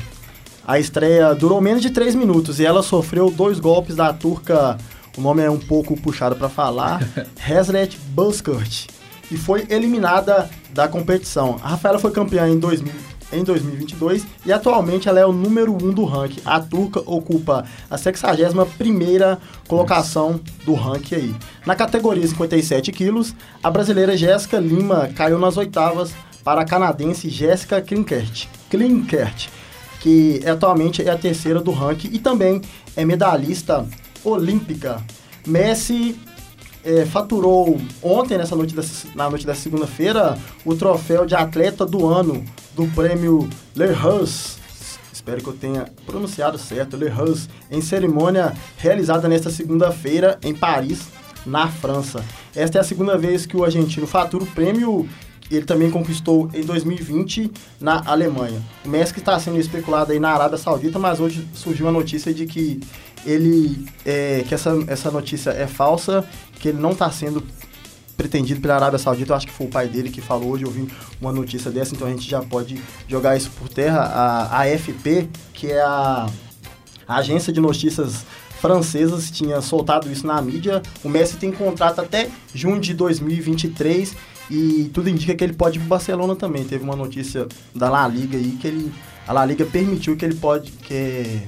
[0.68, 4.78] A estreia durou menos de 3 minutos e ela sofreu dois golpes da turca,
[5.18, 7.02] o nome é um pouco puxado para falar,
[7.48, 8.88] Heslet Buskurt,
[9.32, 11.58] e foi eliminada da competição.
[11.64, 15.76] A Rafaela foi campeã em 2000 em 2022 e atualmente ela é o número 1
[15.76, 16.42] um do ranking.
[16.44, 19.38] A turca ocupa a 61ª
[19.70, 21.36] colocação do ranking aí.
[21.66, 27.82] Na categoria 57 quilos, a brasileira Jéssica Lima caiu nas oitavas para a canadense Jéssica
[27.82, 29.50] Klinkert, Klinkert,
[30.00, 32.62] que atualmente é a terceira do ranking e também
[32.96, 33.86] é medalhista
[34.24, 35.04] olímpica.
[35.46, 36.16] Messi
[36.84, 42.08] é, faturou ontem, nessa noite dessa- na noite da segunda-feira, o troféu de atleta do
[42.08, 42.44] ano
[42.76, 44.58] do prêmio Le Hus.
[45.14, 51.02] Espero que eu tenha pronunciado certo, Le Hus, em cerimônia realizada nesta segunda-feira em Paris,
[51.46, 52.24] na França.
[52.56, 55.08] Esta é a segunda vez que o argentino fatura o prêmio.
[55.52, 58.62] Ele também conquistou em 2020 na Alemanha.
[58.86, 62.46] O Messi está sendo especulado aí na Arábia Saudita, mas hoje surgiu a notícia de
[62.46, 62.80] que
[63.26, 66.26] ele é, que essa, essa notícia é falsa,
[66.60, 67.44] que ele não está sendo
[68.16, 69.34] pretendido pela Arábia Saudita.
[69.34, 70.64] Eu acho que foi o pai dele que falou hoje.
[70.64, 70.88] Eu vi
[71.20, 74.00] uma notícia dessa, então a gente já pode jogar isso por terra.
[74.00, 76.28] A AFP, que é a,
[77.08, 78.26] a agência de notícias
[78.62, 80.82] francesas, tinha soltado isso na mídia.
[81.04, 84.16] O Messi tem contrato até junho de 2023
[84.52, 86.64] e tudo indica que ele pode ir pro Barcelona também.
[86.66, 88.92] Teve uma notícia da La Liga aí que ele
[89.28, 91.42] a La Liga permitiu que ele pode que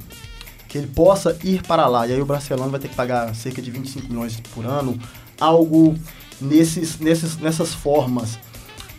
[0.70, 2.08] que ele possa ir para lá.
[2.08, 4.98] E aí o Barcelona vai ter que pagar cerca de 25 milhões por ano,
[5.40, 5.96] algo
[6.42, 8.40] nesses, nesses, nessas formas.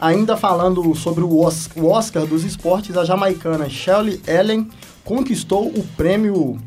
[0.01, 4.69] Ainda falando sobre o Os- o Oscar dos esportes, a jamaicana Shelley Ellen
[5.05, 6.59] conquistou o prêmio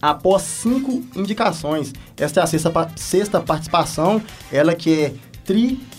[0.00, 1.92] após cinco indicações.
[2.16, 5.14] Esta é a sexta, sexta participação, ela que é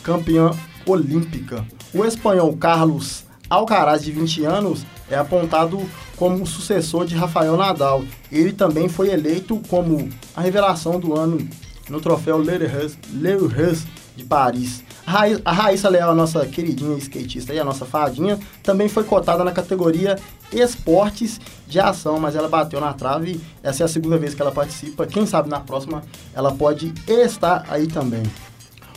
[0.04, 0.52] tricampeã
[0.86, 1.66] olímpica.
[1.94, 5.82] O espanhol Carlos Alcaraz, de 20 anos, é apontado
[6.18, 8.04] como sucessor de Rafael Nadal.
[8.32, 11.48] Ele também foi eleito como a revelação do ano
[11.90, 13.86] no troféu Leurus
[14.16, 14.84] de Paris.
[15.06, 19.52] A Raíssa Leal, a nossa queridinha skatista e a nossa fadinha, também foi cotada na
[19.52, 20.18] categoria
[20.52, 23.40] Esportes de Ação, mas ela bateu na trave.
[23.62, 25.06] Essa é a segunda vez que ela participa.
[25.06, 28.24] Quem sabe na próxima ela pode estar aí também.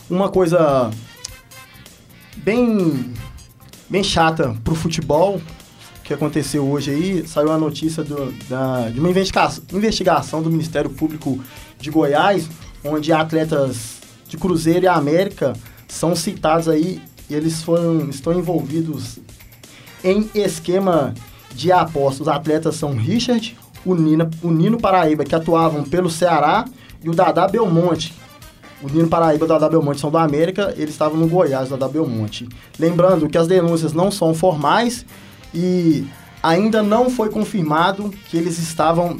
[0.09, 0.89] Uma coisa
[2.37, 3.13] bem,
[3.89, 5.41] bem chata pro futebol
[6.03, 10.89] que aconteceu hoje aí, saiu a notícia do- da- de uma investigação, investigação do Ministério
[10.89, 11.37] Público
[11.77, 12.47] de Goiás,
[12.83, 13.97] onde atletas
[14.29, 15.51] de Cruzeiro e América
[15.87, 19.19] são citados aí e eles foram, estão envolvidos
[20.01, 21.13] em esquema
[21.53, 22.21] de apostas.
[22.21, 26.63] Os atletas são Richard, o Nino, o Nino Paraíba, que atuavam pelo Ceará,
[27.03, 28.13] e o Dadá Belmonte.
[28.81, 32.47] O Nino Paraíba Dadá Belmonte são do América, eles estavam no Goiás, Dadá Belmonte.
[32.79, 35.05] Lembrando que as denúncias não são formais
[35.53, 36.05] e
[36.43, 39.17] ainda não foi confirmado que eles estavam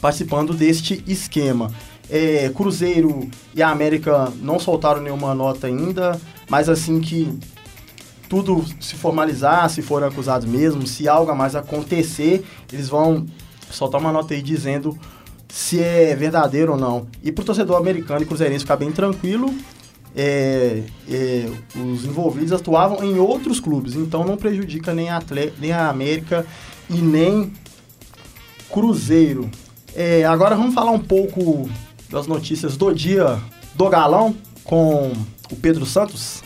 [0.00, 1.70] participando deste esquema.
[2.10, 7.38] É, Cruzeiro e América não soltaram nenhuma nota ainda, mas assim que
[8.28, 13.26] tudo se formalizar, se forem acusados mesmo, se algo a mais acontecer, eles vão
[13.70, 14.96] soltar uma nota aí dizendo
[15.56, 17.06] se é verdadeiro ou não.
[17.24, 19.54] E pro torcedor americano e cruzeirense ficar bem tranquilo,
[20.14, 25.72] é, é, os envolvidos atuavam em outros clubes, então não prejudica nem a, Atle- nem
[25.72, 26.44] a América
[26.90, 27.54] e nem
[28.70, 29.50] Cruzeiro.
[29.94, 31.70] É, agora vamos falar um pouco
[32.10, 33.40] das notícias do dia
[33.74, 35.10] do Galão com
[35.50, 36.42] o Pedro Santos.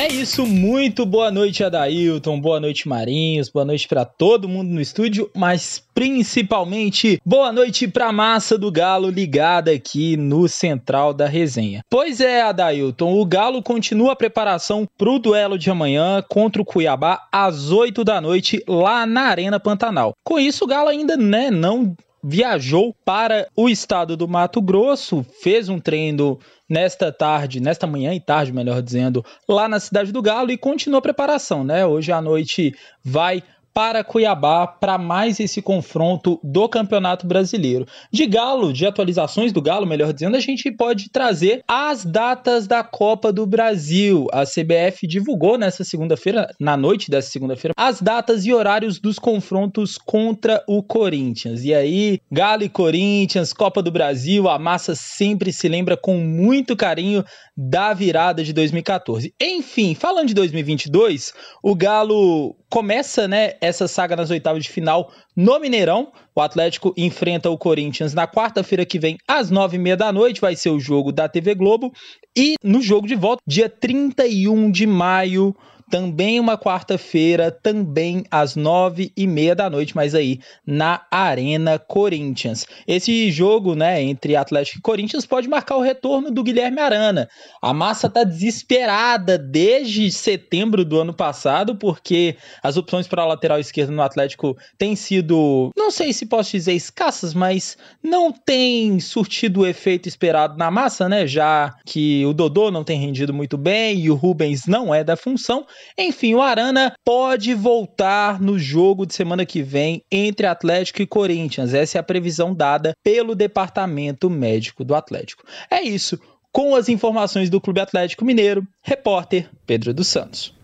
[0.00, 4.80] É isso, muito boa noite, Adailton, boa noite, Marinhos, boa noite para todo mundo no
[4.80, 11.82] estúdio, mas principalmente boa noite pra massa do Galo ligada aqui no Central da Resenha.
[11.90, 17.28] Pois é, Adailton, o Galo continua a preparação pro duelo de amanhã contra o Cuiabá
[17.30, 20.14] às 8 da noite lá na Arena Pantanal.
[20.24, 25.68] Com isso, o Galo ainda né, não viajou para o estado do Mato Grosso, fez
[25.68, 30.50] um treino nesta tarde, nesta manhã e tarde, melhor dizendo, lá na cidade do Galo
[30.50, 31.84] e continua a preparação, né?
[31.84, 33.42] Hoje à noite vai
[33.72, 37.86] para Cuiabá para mais esse confronto do Campeonato Brasileiro.
[38.12, 42.82] De Galo, de atualizações do Galo, melhor dizendo, a gente pode trazer as datas da
[42.82, 44.26] Copa do Brasil.
[44.32, 49.96] A CBF divulgou nessa segunda-feira, na noite dessa segunda-feira, as datas e horários dos confrontos
[49.96, 51.64] contra o Corinthians.
[51.64, 56.76] E aí, Galo e Corinthians, Copa do Brasil, a massa sempre se lembra com muito
[56.76, 57.24] carinho
[57.62, 59.34] da virada de 2014.
[59.38, 65.60] Enfim, falando de 2022, o Galo começa, né, essa saga nas oitavas de final no
[65.60, 66.10] Mineirão.
[66.34, 70.40] O Atlético enfrenta o Corinthians na quarta-feira que vem, às nove e meia da noite.
[70.40, 71.92] Vai ser o jogo da TV Globo.
[72.34, 75.54] E no jogo de volta, dia 31 de maio,
[75.90, 82.64] também uma quarta-feira, também às nove e meia da noite, mas aí na Arena Corinthians.
[82.86, 87.28] Esse jogo, né, entre Atlético e Corinthians pode marcar o retorno do Guilherme Arana.
[87.60, 93.58] A massa tá desesperada desde setembro do ano passado, porque as opções para a lateral
[93.58, 99.60] esquerda no Atlético têm sido, não sei se posso dizer escassas, mas não tem surtido
[99.60, 101.26] o efeito esperado na massa, né?
[101.26, 105.16] Já que o Dodô não tem rendido muito bem e o Rubens não é da
[105.16, 105.66] função.
[105.98, 111.74] Enfim, o Arana pode voltar no jogo de semana que vem entre Atlético e Corinthians.
[111.74, 115.44] Essa é a previsão dada pelo Departamento Médico do Atlético.
[115.70, 116.18] É isso.
[116.52, 120.54] Com as informações do Clube Atlético Mineiro, repórter Pedro dos Santos.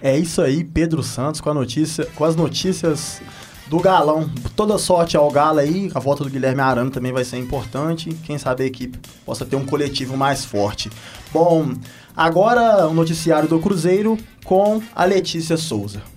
[0.00, 3.20] É isso aí, Pedro Santos com notícia, com as notícias
[3.66, 4.30] do Galão.
[4.54, 8.10] Toda sorte ao Galo aí, a volta do Guilherme Arana também vai ser importante.
[8.24, 10.90] Quem sabe a equipe possa ter um coletivo mais forte.
[11.32, 11.74] Bom,
[12.16, 16.15] agora o noticiário do Cruzeiro com a Letícia Souza.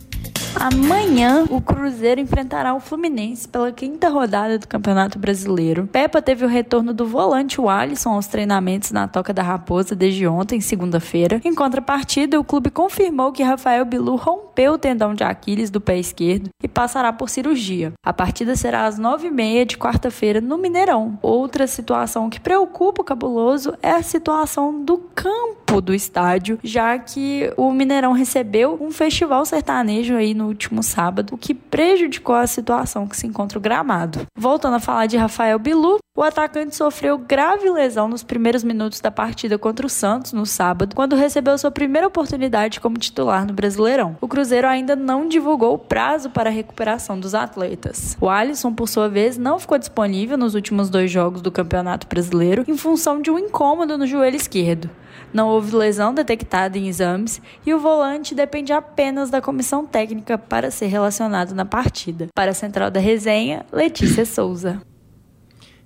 [0.56, 5.88] Amanhã, o Cruzeiro enfrentará o Fluminense pela quinta rodada do Campeonato Brasileiro.
[5.88, 10.28] Peppa teve o retorno do volante o Alisson aos treinamentos na Toca da Raposa desde
[10.28, 11.40] ontem, segunda-feira.
[11.44, 15.98] Em contrapartida, o clube confirmou que Rafael Bilu rompeu o tendão de Aquiles do pé
[15.98, 17.94] esquerdo e passará por cirurgia.
[18.04, 21.18] A partida será às nove e meia de quarta-feira no Mineirão.
[21.22, 27.54] Outra situação que preocupa o cabuloso é a situação do campo do estádio, já que
[27.56, 33.08] o Mineirão recebeu um festival sertanejo aí no último sábado, o que prejudicou a situação
[33.08, 34.26] que se encontra o gramado.
[34.36, 39.12] Voltando a falar de Rafael Bilu, o atacante sofreu grave lesão nos primeiros minutos da
[39.12, 44.18] partida contra o Santos no sábado, quando recebeu sua primeira oportunidade como titular no Brasileirão.
[44.20, 48.18] O Cruzeiro ainda não divulgou o prazo para a recuperação dos atletas.
[48.20, 52.66] O Alisson, por sua vez, não ficou disponível nos últimos dois jogos do Campeonato Brasileiro
[52.68, 54.90] em função de um incômodo no joelho esquerdo.
[55.32, 60.72] Não houve lesão detectada em exames e o volante depende apenas da comissão técnica para
[60.72, 62.28] ser relacionado na partida.
[62.34, 64.82] Para a central da resenha, Letícia Souza.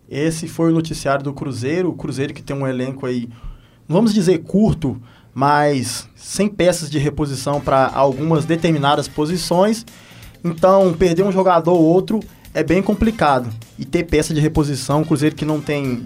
[0.09, 3.27] Esse foi o noticiário do Cruzeiro, o Cruzeiro que tem um elenco aí,
[3.87, 5.01] vamos dizer curto,
[5.33, 9.85] mas sem peças de reposição para algumas determinadas posições.
[10.43, 12.19] Então, perder um jogador ou outro
[12.53, 13.49] é bem complicado.
[13.79, 16.05] E ter peça de reposição, o Cruzeiro que não tem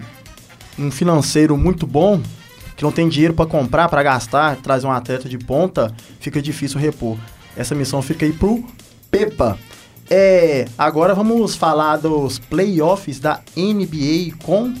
[0.78, 2.20] um financeiro muito bom,
[2.78, 6.78] que não tem dinheiro para comprar, para gastar, trazer um atleta de ponta, fica difícil
[6.78, 7.18] repor.
[7.56, 8.64] Essa missão fica aí pro
[9.10, 9.58] Pepa.
[10.08, 14.72] É, agora vamos falar dos playoffs da NBA com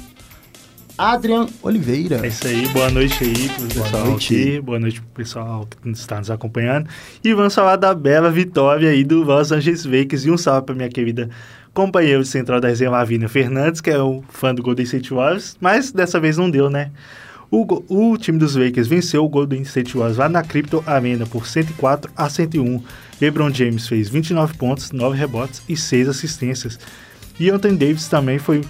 [0.96, 2.24] Adrian Oliveira.
[2.24, 4.34] É isso aí, boa noite aí pro pessoal boa noite.
[4.34, 6.88] aqui, boa noite pro pessoal que está nos acompanhando.
[7.24, 10.74] E vamos falar da bela vitória aí do Los Angeles Lakers e um salve pra
[10.74, 11.28] minha querida
[11.74, 15.56] companheira de central da resenha Lavínia Fernandes, que é um fã do Golden State Warriors,
[15.60, 16.92] mas dessa vez não deu, né?
[17.50, 21.46] O, o, time dos Lakers venceu o Golden State Warriors lá na Crypto Arena por
[21.46, 22.82] 104 a 101.
[23.20, 26.78] LeBron James fez 29 pontos, 9 rebotes e 6 assistências.
[27.40, 28.62] E Anthony Davis também foi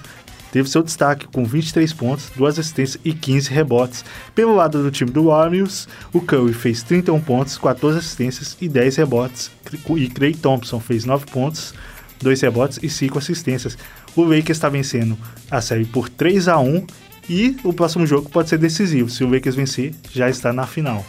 [0.53, 4.05] teve seu destaque com 23 pontos, 2 assistências e 15 rebotes.
[4.33, 8.97] Pelo lado do time do Warriors, o Curry fez 31 pontos, 14 assistências e 10
[8.97, 9.51] rebotes.
[9.97, 11.75] E Clay Thompson fez 9 pontos,
[12.21, 13.77] 2 rebotes e 5 assistências.
[14.15, 15.19] O Lakers está vencendo
[15.51, 16.87] a série por 3 a 1
[17.29, 19.11] e o próximo jogo pode ser decisivo.
[19.11, 21.05] Se o Lakers vencer, já está na final.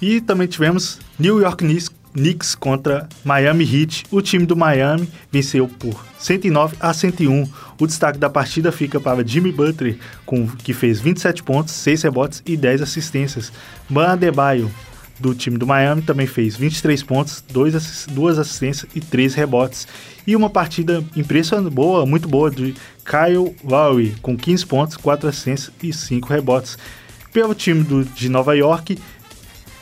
[0.00, 1.64] E também tivemos New York
[2.12, 4.04] Knicks contra Miami Heat.
[4.10, 7.48] O time do Miami venceu por 109 a 101.
[7.80, 12.42] O destaque da partida fica para Jimmy Butler, com, que fez 27 pontos, 6 rebotes
[12.46, 13.52] e 10 assistências.
[13.88, 14.70] Ban Adebayo,
[15.18, 17.74] do time do Miami, também fez 23 pontos, 2
[18.38, 19.86] assistências e 3 rebotes.
[20.26, 25.72] E uma partida impressionante, boa, muito boa, de Kyle Lowry, com 15 pontos, 4 assistências
[25.82, 26.78] e 5 rebotes.
[27.32, 28.98] Pelo time do, de Nova York,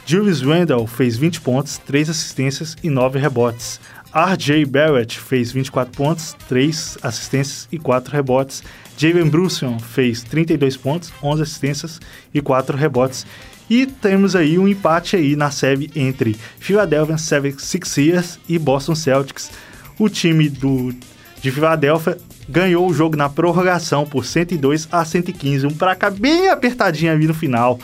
[0.04, 3.80] Julius Randle fez 20 pontos, 3 assistências e 9 rebotes.
[4.14, 4.66] R.J.
[4.66, 8.62] Barrett fez 24 pontos, 3 assistências e 4 rebotes.
[8.96, 12.00] Jalen Brunson fez 32 pontos, 11 assistências
[12.34, 13.26] e 4 rebotes.
[13.72, 19.50] E temos aí um empate aí na série entre Philadelphia 76ers e Boston Celtics.
[19.98, 20.94] O time do,
[21.40, 27.12] de Philadelphia ganhou o jogo na prorrogação por 102 a 115, um placar bem apertadinho
[27.12, 27.78] ali no final.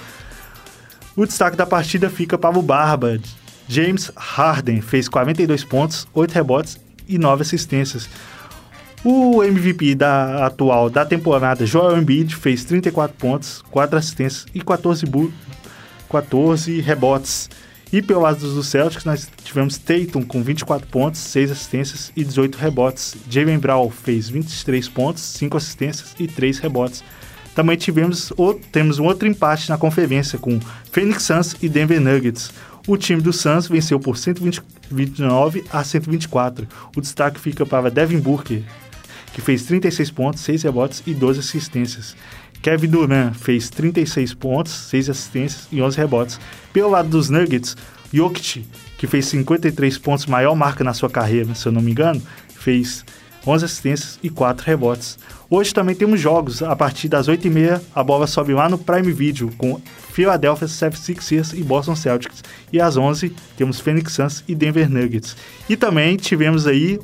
[1.16, 3.18] O destaque da partida fica para o Barba.
[3.66, 6.78] James Harden fez 42 pontos, 8 rebotes
[7.08, 8.10] e 9 assistências.
[9.02, 15.06] O MVP da atual da temporada, Joel Embiid, fez 34 pontos, 4 assistências e 14,
[16.10, 17.48] 14 rebotes.
[17.90, 22.56] E pelo lado dos Celtics, nós tivemos Tatum com 24 pontos, 6 assistências e 18
[22.56, 23.16] rebotes.
[23.30, 27.02] Jalen Brown fez 23 pontos, 5 assistências e 3 rebotes.
[27.54, 28.32] Também tivemos
[28.70, 30.60] temos um outro empate na conferência com
[30.92, 32.52] Phoenix Suns e Denver Nuggets.
[32.86, 36.68] O time do Suns venceu por 129 a 124.
[36.94, 38.62] O destaque fica para Devin Booker,
[39.34, 42.14] que fez 36 pontos, 6 rebotes e 12 assistências.
[42.62, 46.40] Kevin Durant fez 36 pontos, 6 assistências e 11 rebotes.
[46.72, 47.76] Pelo lado dos Nuggets,
[48.12, 52.20] Jokic, que fez 53 pontos, maior marca na sua carreira, se eu não me engano,
[52.48, 53.04] fez
[53.46, 55.18] 11 assistências e 4 rebotes.
[55.50, 56.62] Hoje também temos jogos.
[56.62, 59.80] A partir das 8h30, a bola sobe lá no Prime Video com
[60.12, 62.44] Philadelphia 76ers e Boston Celtics.
[62.70, 65.36] E às 11 temos Phoenix Suns e Denver Nuggets.
[65.68, 67.00] E também tivemos aí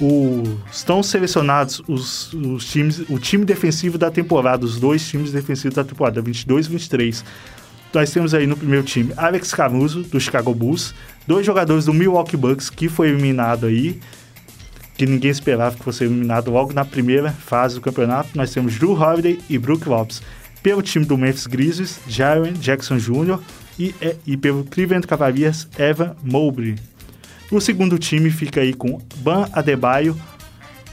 [0.00, 5.74] o, estão selecionados os, os, times, o time defensivo da temporada, os dois times defensivos
[5.74, 7.24] da temporada, 22 e 23.
[7.92, 10.94] Nós temos aí no primeiro time Alex Caruso, do Chicago Bulls,
[11.26, 14.00] dois jogadores do Milwaukee Bucks, que foi eliminado aí,
[14.96, 18.30] que ninguém esperava que fosse eliminado logo na primeira fase do campeonato.
[18.34, 20.22] Nós temos Drew Holiday e Brook Lopes.
[20.62, 23.40] Pelo time do Memphis Grizzlies, Jaren Jackson Jr.
[23.78, 23.94] E,
[24.26, 26.76] e pelo Cleveland Cavaliers, Evan Mobley.
[27.52, 30.18] O segundo time fica aí com Ban Adebayo,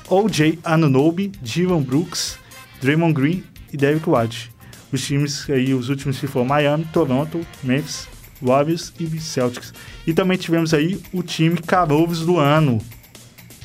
[0.09, 0.59] O.J.
[0.61, 2.37] Anunobi, Dylan Brooks,
[2.81, 4.51] Draymond Green e Derek White.
[4.91, 8.09] Os times aí, os últimos que foram Miami, Toronto, Memphis,
[8.41, 9.73] Warriors e Celtics.
[10.05, 12.81] E também tivemos aí o time Carovos do ano,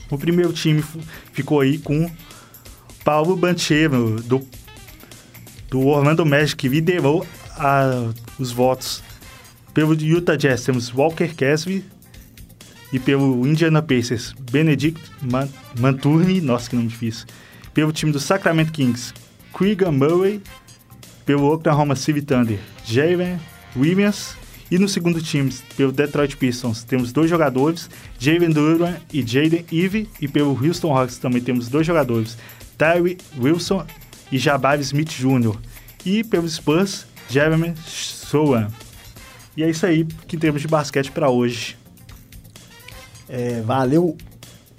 [0.08, 0.80] o primeiro time
[1.32, 2.08] ficou aí com
[3.02, 4.46] Paulo Banchero, do,
[5.68, 7.26] do Orlando Magic, que liderou
[7.56, 9.02] a, os votos.
[9.72, 11.82] Pelo Utah Jazz temos Walker Kessler
[12.94, 15.48] e pelo Indiana Pacers, Benedict Man
[15.80, 17.26] Manturni, nossa que nome difícil.
[17.74, 19.12] Pelo time do Sacramento Kings,
[19.58, 20.40] Keegan Murray.
[21.26, 23.40] Pelo Oklahoma City Thunder, Jalen
[23.76, 24.36] Williams.
[24.70, 30.08] E no segundo time, pelo Detroit Pistons, temos dois jogadores, Jalen Duran e Jaden Eve.
[30.20, 32.38] E pelo Houston Rockets também temos dois jogadores,
[32.78, 33.84] Tyree Wilson
[34.30, 35.56] e Jabari Smith Jr.
[36.06, 38.68] E pelos Spurs, Jeremy Sohan.
[39.56, 41.76] E é isso aí que temos de basquete para hoje.
[43.28, 44.16] É, valeu,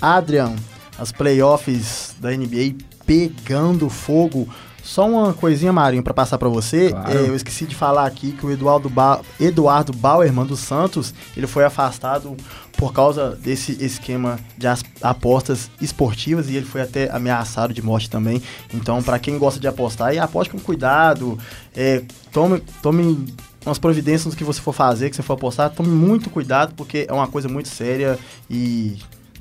[0.02, 0.56] Adrian.
[0.98, 2.76] As playoffs da NBA
[3.06, 4.48] pegando fogo.
[4.84, 6.92] Só uma coisinha, Marinho, para passar para você.
[6.92, 7.12] Claro.
[7.12, 11.48] É, eu esqueci de falar aqui que o Eduardo, ba Eduardo Bauerman dos Santos, ele
[11.48, 12.38] foi afastado
[12.78, 14.68] por causa desse esquema de
[15.02, 18.44] apostas esportivas e ele foi até ameaçado de morte também.
[18.74, 21.38] Então, para quem gosta de apostar, e aposte com cuidado,
[21.76, 23.26] é, tome, tome
[23.66, 27.06] umas providências no que você for fazer, que você for apostar, tome muito cuidado, porque
[27.08, 28.18] é uma coisa muito séria
[28.50, 28.98] e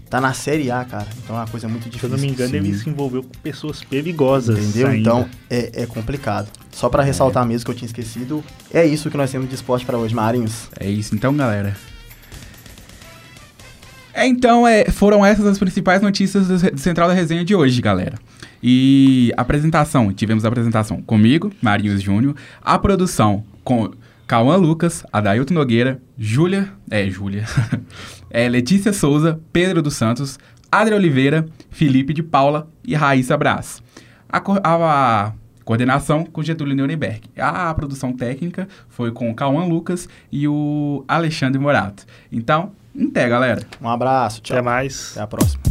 [0.09, 1.07] tá na Série A, cara.
[1.23, 2.09] Então é uma coisa muito difícil.
[2.09, 2.57] Se eu não me engano, Sim.
[2.57, 4.59] ele se envolveu com pessoas perigosas.
[4.59, 4.89] Entendeu?
[4.89, 5.01] Ainda.
[5.01, 6.49] Então é, é complicado.
[6.73, 7.47] Só para ressaltar é.
[7.47, 10.69] mesmo que eu tinha esquecido, é isso que nós temos de esporte para hoje, Marinhos.
[10.79, 11.77] É isso então, galera.
[14.15, 18.17] É, então, é, foram essas as principais notícias do Central da Resenha de hoje, galera.
[18.63, 23.91] E apresentação, tivemos a apresentação comigo, Marinhos Júnior, a produção com
[24.27, 27.45] Cauã Lucas, Adailton Nogueira, Júlia, é, Júlia,
[28.31, 30.39] é, Letícia Souza, Pedro dos Santos,
[30.73, 33.83] Adria Oliveira, Felipe de Paula e Raíssa Brás.
[34.29, 35.33] A, a, a
[35.65, 37.23] coordenação com Getúlio Nuremberg.
[37.39, 42.05] A, a produção técnica foi com Cauã Lucas e o Alexandre Morato.
[42.33, 42.73] Então,
[43.09, 43.63] até, galera.
[43.81, 44.57] Um abraço, tchau.
[44.57, 45.13] Até mais.
[45.13, 45.63] Até a próxima.